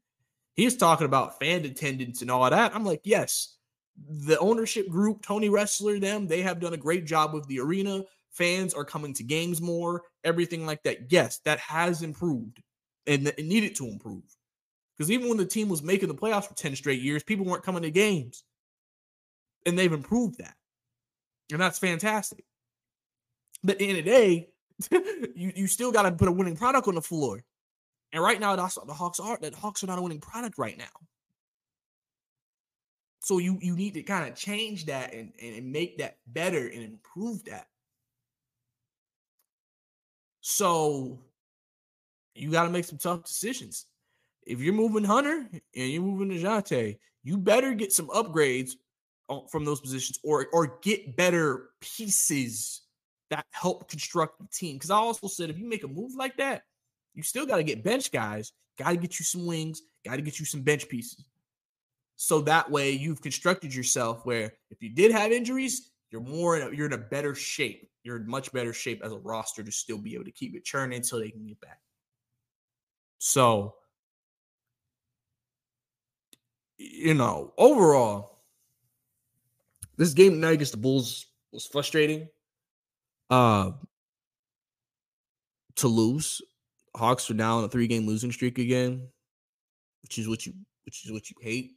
He's 0.55 0.77
talking 0.77 1.05
about 1.05 1.39
fan 1.39 1.65
attendance 1.65 2.21
and 2.21 2.29
all 2.29 2.47
that. 2.49 2.75
I'm 2.75 2.85
like, 2.85 3.01
yes, 3.03 3.57
the 4.07 4.37
ownership 4.39 4.89
group, 4.89 5.21
Tony 5.23 5.49
Ressler, 5.49 5.99
them, 5.99 6.27
they 6.27 6.41
have 6.41 6.59
done 6.59 6.73
a 6.73 6.77
great 6.77 7.05
job 7.05 7.33
with 7.33 7.47
the 7.47 7.59
arena. 7.59 8.03
Fans 8.31 8.73
are 8.73 8.85
coming 8.85 9.13
to 9.13 9.23
games 9.23 9.61
more, 9.61 10.03
everything 10.23 10.65
like 10.65 10.83
that. 10.83 11.11
Yes, 11.11 11.39
that 11.45 11.59
has 11.59 12.01
improved 12.01 12.61
and 13.05 13.27
it 13.27 13.45
needed 13.45 13.75
to 13.75 13.87
improve. 13.87 14.23
Because 14.97 15.11
even 15.11 15.27
when 15.27 15.37
the 15.37 15.45
team 15.45 15.69
was 15.69 15.83
making 15.83 16.07
the 16.07 16.15
playoffs 16.15 16.47
for 16.47 16.53
10 16.53 16.75
straight 16.75 17.01
years, 17.01 17.23
people 17.23 17.45
weren't 17.45 17.63
coming 17.63 17.83
to 17.83 17.91
games. 17.91 18.43
And 19.65 19.77
they've 19.77 19.91
improved 19.91 20.37
that. 20.39 20.55
And 21.51 21.61
that's 21.61 21.79
fantastic. 21.79 22.45
But 23.63 23.73
at 23.73 23.79
the 23.79 23.89
end 23.89 23.99
of 23.99 24.05
the 24.05 24.11
day, 24.11 24.49
you, 25.35 25.51
you 25.55 25.67
still 25.67 25.91
got 25.91 26.03
to 26.03 26.11
put 26.11 26.27
a 26.27 26.31
winning 26.31 26.55
product 26.55 26.87
on 26.87 26.95
the 26.95 27.01
floor. 27.01 27.43
And 28.13 28.21
right 28.21 28.39
now, 28.39 28.55
that's 28.55 28.75
the 28.75 28.93
Hawks 28.93 29.19
are. 29.19 29.37
that 29.41 29.55
Hawks 29.55 29.83
are 29.83 29.87
not 29.87 29.97
a 29.97 30.01
winning 30.01 30.21
product 30.21 30.59
right 30.59 30.77
now. 30.77 30.85
So 33.23 33.39
you 33.39 33.57
you 33.61 33.75
need 33.75 33.95
to 33.95 34.03
kind 34.03 34.29
of 34.29 34.35
change 34.35 34.85
that 34.85 35.13
and, 35.13 35.33
and 35.41 35.71
make 35.71 35.97
that 35.97 36.17
better 36.27 36.67
and 36.67 36.83
improve 36.83 37.43
that. 37.45 37.67
So 40.41 41.19
you 42.35 42.51
got 42.51 42.63
to 42.63 42.69
make 42.69 42.85
some 42.85 42.97
tough 42.99 43.23
decisions. 43.23 43.87
If 44.45 44.59
you're 44.59 44.73
moving 44.73 45.05
Hunter 45.05 45.47
and 45.51 45.61
you're 45.73 46.01
moving 46.01 46.29
Dejounte, 46.29 46.99
you 47.23 47.37
better 47.37 47.73
get 47.73 47.93
some 47.93 48.07
upgrades 48.09 48.71
from 49.49 49.65
those 49.65 49.79
positions 49.79 50.19
or 50.23 50.47
or 50.53 50.77
get 50.83 51.15
better 51.15 51.69
pieces 51.81 52.81
that 53.31 53.45
help 53.51 53.89
construct 53.89 54.39
the 54.39 54.47
team. 54.53 54.75
Because 54.75 54.91
I 54.91 54.97
also 54.97 55.27
said 55.27 55.49
if 55.49 55.57
you 55.57 55.67
make 55.67 55.83
a 55.83 55.87
move 55.87 56.11
like 56.15 56.37
that, 56.37 56.63
you 57.13 57.23
still 57.23 57.45
got 57.45 57.57
to 57.57 57.63
get 57.63 57.83
bench 57.83 58.11
guys, 58.11 58.51
got 58.77 58.89
to 58.89 58.97
get 58.97 59.19
you 59.19 59.25
some 59.25 59.45
wings, 59.45 59.81
got 60.05 60.15
to 60.15 60.21
get 60.21 60.39
you 60.39 60.45
some 60.45 60.61
bench 60.61 60.89
pieces. 60.89 61.25
So 62.15 62.41
that 62.41 62.69
way 62.69 62.91
you've 62.91 63.21
constructed 63.21 63.73
yourself 63.73 64.25
where 64.25 64.53
if 64.69 64.81
you 64.81 64.89
did 64.89 65.11
have 65.11 65.31
injuries, 65.31 65.91
you're 66.11 66.21
more 66.21 66.57
in 66.57 66.67
a, 66.67 66.75
you're 66.75 66.85
in 66.85 66.93
a 66.93 66.97
better 66.97 67.33
shape. 67.35 67.89
You're 68.03 68.17
in 68.17 68.27
much 68.27 68.51
better 68.51 68.73
shape 68.73 69.01
as 69.03 69.11
a 69.11 69.17
roster 69.17 69.63
to 69.63 69.71
still 69.71 69.97
be 69.97 70.13
able 70.13 70.25
to 70.25 70.31
keep 70.31 70.55
it 70.55 70.63
churning 70.63 70.97
until 70.97 71.19
they 71.19 71.29
can 71.31 71.45
get 71.47 71.59
back. 71.61 71.79
So, 73.17 73.75
you 76.77 77.13
know, 77.13 77.53
overall, 77.57 78.39
this 79.97 80.13
game 80.13 80.33
tonight 80.33 80.51
against 80.51 80.73
the 80.73 80.77
Bulls 80.77 81.25
was 81.51 81.65
frustrating. 81.65 82.27
Uh, 83.29 83.71
to 85.75 85.87
lose, 85.87 86.41
Hawks 86.95 87.29
are 87.31 87.35
now 87.35 87.57
on 87.57 87.63
a 87.63 87.69
three-game 87.69 88.05
losing 88.05 88.31
streak 88.31 88.59
again, 88.59 89.07
which 90.03 90.17
is 90.19 90.27
what 90.27 90.45
you 90.45 90.53
which 90.85 91.05
is 91.05 91.11
what 91.11 91.29
you 91.29 91.35
hate 91.41 91.71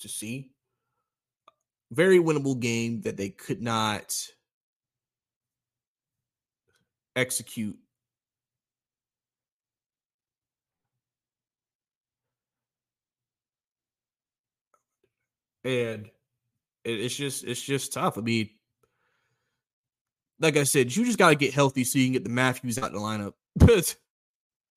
to 0.00 0.08
see. 0.08 0.50
Very 1.90 2.18
winnable 2.18 2.58
game 2.58 3.02
that 3.02 3.16
they 3.16 3.30
could 3.30 3.62
not 3.62 4.14
execute. 7.16 7.76
And 15.64 16.10
it's 16.84 17.16
just 17.16 17.44
it's 17.44 17.62
just 17.62 17.92
tough. 17.92 18.18
I 18.18 18.20
mean, 18.20 18.50
like 20.38 20.56
I 20.56 20.64
said, 20.64 20.94
you 20.94 21.04
just 21.04 21.18
got 21.18 21.30
to 21.30 21.34
get 21.34 21.54
healthy 21.54 21.84
so 21.84 21.98
you 21.98 22.06
can 22.06 22.12
get 22.12 22.24
the 22.24 22.30
Mathews 22.30 22.78
out 22.78 22.90
in 22.90 22.94
the 22.94 23.00
lineup. 23.00 23.32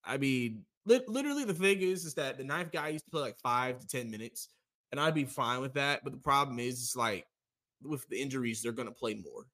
I 0.08 0.16
mean, 0.16 0.64
li- 0.86 1.02
literally, 1.06 1.44
the 1.44 1.54
thing 1.54 1.82
is, 1.82 2.04
is 2.04 2.14
that 2.14 2.38
the 2.38 2.44
ninth 2.44 2.72
guy 2.72 2.88
used 2.88 3.04
to 3.04 3.10
play 3.10 3.20
like 3.20 3.38
five 3.38 3.78
to 3.78 3.86
ten 3.86 4.10
minutes 4.10 4.48
and 4.90 5.00
I'd 5.00 5.14
be 5.14 5.24
fine 5.24 5.60
with 5.60 5.74
that. 5.74 6.02
But 6.02 6.12
the 6.12 6.18
problem 6.18 6.58
is, 6.58 6.80
it's 6.80 6.96
like 6.96 7.26
with 7.82 8.08
the 8.08 8.20
injuries, 8.20 8.62
they're 8.62 8.72
going 8.72 8.88
to 8.88 8.94
play 8.94 9.14
more. 9.14 9.46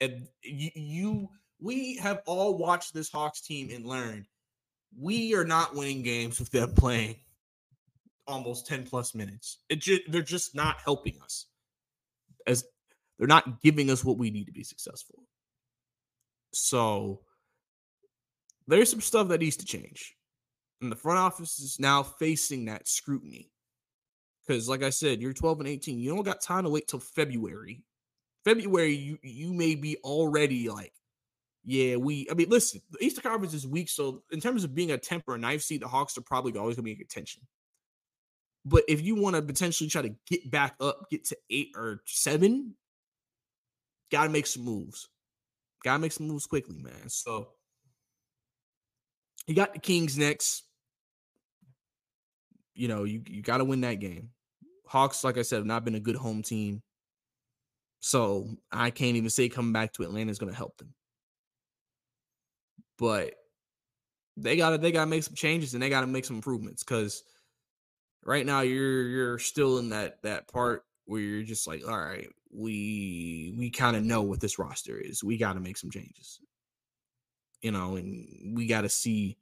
And 0.00 0.28
you, 0.42 0.70
you, 0.74 1.28
we 1.60 1.96
have 1.96 2.22
all 2.26 2.56
watched 2.56 2.94
this 2.94 3.10
Hawks 3.10 3.40
team 3.40 3.70
and 3.72 3.86
learned 3.86 4.26
we 4.98 5.34
are 5.34 5.44
not 5.44 5.74
winning 5.74 6.02
games 6.02 6.38
with 6.38 6.50
them 6.50 6.72
playing 6.72 7.16
almost 8.26 8.66
10 8.66 8.84
plus 8.84 9.14
minutes. 9.14 9.58
It 9.68 9.80
just, 9.80 10.02
they're 10.08 10.22
just 10.22 10.54
not 10.54 10.78
helping 10.82 11.20
us. 11.22 11.46
As 12.46 12.64
they're 13.18 13.26
not 13.26 13.60
giving 13.60 13.90
us 13.90 14.04
what 14.04 14.16
we 14.16 14.30
need 14.30 14.44
to 14.44 14.52
be 14.52 14.62
successful. 14.62 15.24
So 16.54 17.20
there's 18.68 18.90
some 18.90 19.00
stuff 19.00 19.28
that 19.28 19.40
needs 19.40 19.56
to 19.56 19.64
change. 19.64 20.14
And 20.80 20.92
the 20.92 20.96
front 20.96 21.18
office 21.18 21.58
is 21.58 21.80
now 21.80 22.02
facing 22.02 22.66
that 22.66 22.86
scrutiny. 22.86 23.50
Because, 24.46 24.68
like 24.68 24.82
I 24.82 24.90
said, 24.90 25.20
you're 25.20 25.32
12 25.32 25.60
and 25.60 25.68
18. 25.68 25.98
You 25.98 26.14
don't 26.14 26.22
got 26.22 26.40
time 26.40 26.64
to 26.64 26.70
wait 26.70 26.86
till 26.86 27.00
February. 27.00 27.82
February, 28.44 28.94
you 28.94 29.18
you 29.22 29.52
may 29.52 29.74
be 29.74 29.96
already 30.04 30.70
like, 30.70 30.92
yeah, 31.64 31.96
we. 31.96 32.26
I 32.30 32.34
mean, 32.34 32.48
listen, 32.48 32.80
the 32.90 33.04
Eastern 33.04 33.22
Conference 33.22 33.52
is 33.52 33.66
weak, 33.66 33.90
so 33.90 34.22
in 34.30 34.40
terms 34.40 34.64
of 34.64 34.74
being 34.74 34.92
a 34.92 34.96
temper 34.96 35.34
and 35.34 35.42
knife 35.42 35.62
seat, 35.62 35.80
the 35.80 35.88
Hawks 35.88 36.16
are 36.16 36.22
probably 36.22 36.56
always 36.56 36.76
going 36.76 36.84
to 36.84 36.88
be 36.88 36.92
in 36.92 36.98
contention. 36.98 37.42
But 38.64 38.84
if 38.88 39.02
you 39.02 39.16
want 39.16 39.36
to 39.36 39.42
potentially 39.42 39.90
try 39.90 40.02
to 40.02 40.14
get 40.26 40.50
back 40.50 40.76
up, 40.80 41.10
get 41.10 41.26
to 41.26 41.36
eight 41.50 41.70
or 41.74 42.00
seven, 42.06 42.74
got 44.10 44.24
to 44.24 44.30
make 44.30 44.46
some 44.46 44.64
moves. 44.64 45.08
Got 45.84 45.94
to 45.94 45.98
make 45.98 46.12
some 46.12 46.28
moves 46.28 46.46
quickly, 46.46 46.78
man. 46.78 47.08
So 47.08 47.48
you 49.48 49.54
got 49.54 49.72
the 49.72 49.80
Kings 49.80 50.16
next. 50.16 50.62
You 52.74 52.86
know, 52.86 53.02
you, 53.04 53.22
you 53.26 53.42
got 53.42 53.58
to 53.58 53.64
win 53.64 53.80
that 53.80 53.94
game. 53.94 54.30
Hawks, 54.86 55.24
like 55.24 55.36
I 55.36 55.42
said, 55.42 55.56
have 55.56 55.66
not 55.66 55.84
been 55.84 55.96
a 55.96 56.00
good 56.00 56.16
home 56.16 56.42
team. 56.42 56.82
So 58.00 58.48
I 58.70 58.90
can't 58.90 59.16
even 59.16 59.30
say 59.30 59.48
coming 59.48 59.72
back 59.72 59.94
to 59.94 60.04
Atlanta 60.04 60.30
is 60.30 60.38
going 60.38 60.52
to 60.52 60.56
help 60.56 60.76
them. 60.76 60.94
But 62.98 63.34
they 64.36 64.56
gotta 64.56 64.78
they 64.78 64.92
gotta 64.92 65.10
make 65.10 65.24
some 65.24 65.34
changes 65.34 65.74
and 65.74 65.82
they 65.82 65.88
gotta 65.88 66.06
make 66.06 66.24
some 66.24 66.36
improvements 66.36 66.84
because 66.84 67.24
right 68.24 68.46
now 68.46 68.60
you're 68.60 69.02
you're 69.02 69.38
still 69.38 69.78
in 69.78 69.90
that 69.90 70.22
that 70.22 70.48
part 70.48 70.84
where 71.06 71.20
you're 71.20 71.42
just 71.42 71.66
like, 71.66 71.82
all 71.86 71.98
right, 71.98 72.28
we 72.52 73.54
we 73.56 73.70
kind 73.70 73.96
of 73.96 74.04
know 74.04 74.22
what 74.22 74.40
this 74.40 74.58
roster 74.58 74.96
is. 74.96 75.24
We 75.24 75.38
got 75.38 75.54
to 75.54 75.60
make 75.60 75.76
some 75.76 75.90
changes, 75.90 76.40
you 77.62 77.70
know, 77.70 77.96
and 77.96 78.56
we 78.56 78.66
got 78.66 78.82
to 78.82 78.88
see 78.88 79.38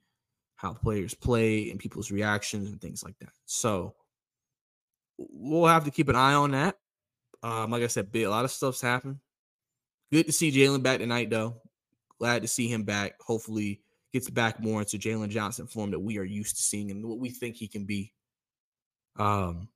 how 0.55 0.73
players 0.73 1.13
play 1.13 1.69
and 1.69 1.79
people's 1.79 2.11
reactions 2.11 2.69
and 2.69 2.81
things 2.81 3.03
like 3.03 3.17
that. 3.19 3.29
So 3.45 3.95
we'll 5.17 5.67
have 5.67 5.85
to 5.85 5.91
keep 5.91 6.09
an 6.09 6.15
eye 6.15 6.33
on 6.33 6.51
that. 6.51 6.77
Um, 7.43 7.71
like 7.71 7.83
I 7.83 7.87
said, 7.87 8.09
a 8.13 8.27
lot 8.27 8.45
of 8.45 8.51
stuff's 8.51 8.81
happened. 8.81 9.19
Good 10.11 10.25
to 10.25 10.31
see 10.31 10.51
Jalen 10.51 10.83
back 10.83 10.99
tonight, 10.99 11.29
though. 11.29 11.61
Glad 12.19 12.41
to 12.41 12.47
see 12.47 12.67
him 12.67 12.83
back. 12.83 13.21
Hopefully, 13.21 13.81
gets 14.13 14.29
back 14.29 14.59
more 14.59 14.79
into 14.79 14.97
Jalen 14.97 15.29
Johnson 15.29 15.67
form 15.67 15.91
that 15.91 15.99
we 15.99 16.17
are 16.17 16.23
used 16.23 16.55
to 16.55 16.61
seeing 16.61 16.89
and 16.89 17.05
what 17.05 17.19
we 17.19 17.29
think 17.29 17.55
he 17.55 17.67
can 17.67 17.85
be. 17.85 18.13
Um, 19.17 19.69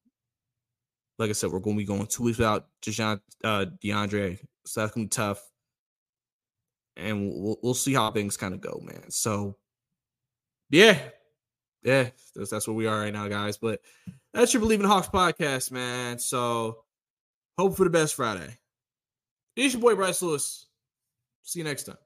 like 1.19 1.29
I 1.29 1.33
said, 1.33 1.51
we're 1.51 1.59
going 1.59 1.75
to 1.75 1.81
be 1.81 1.85
going 1.85 2.07
two 2.07 2.23
weeks 2.23 2.39
without 2.39 2.65
uh, 3.43 3.65
DeAndre, 3.83 4.39
so 4.65 4.81
that's 4.81 4.93
gonna 4.93 5.05
be 5.05 5.09
tough. 5.09 5.50
And 6.97 7.31
we'll 7.33 7.57
we'll 7.61 7.73
see 7.73 7.93
how 7.93 8.11
things 8.11 8.37
kind 8.37 8.53
of 8.53 8.61
go, 8.61 8.81
man. 8.83 9.09
So 9.09 9.57
yeah, 10.69 10.97
yeah, 11.83 12.09
that's, 12.35 12.49
that's 12.49 12.67
where 12.67 12.75
we 12.75 12.87
are 12.87 12.99
right 12.99 13.13
now, 13.13 13.27
guys. 13.27 13.57
But 13.57 13.81
that's 14.33 14.53
your 14.53 14.63
Bleav 14.63 14.79
in 14.79 14.85
Hawks 14.85 15.07
podcast, 15.07 15.71
man. 15.71 16.19
So 16.19 16.83
hope 17.57 17.75
for 17.75 17.83
the 17.83 17.89
best 17.89 18.15
Friday. 18.15 18.57
It's 19.55 19.73
your 19.73 19.81
boy 19.81 19.95
Bryce 19.95 20.21
Lewis. 20.21 20.67
See 21.43 21.59
you 21.59 21.65
next 21.65 21.83
time. 21.83 21.97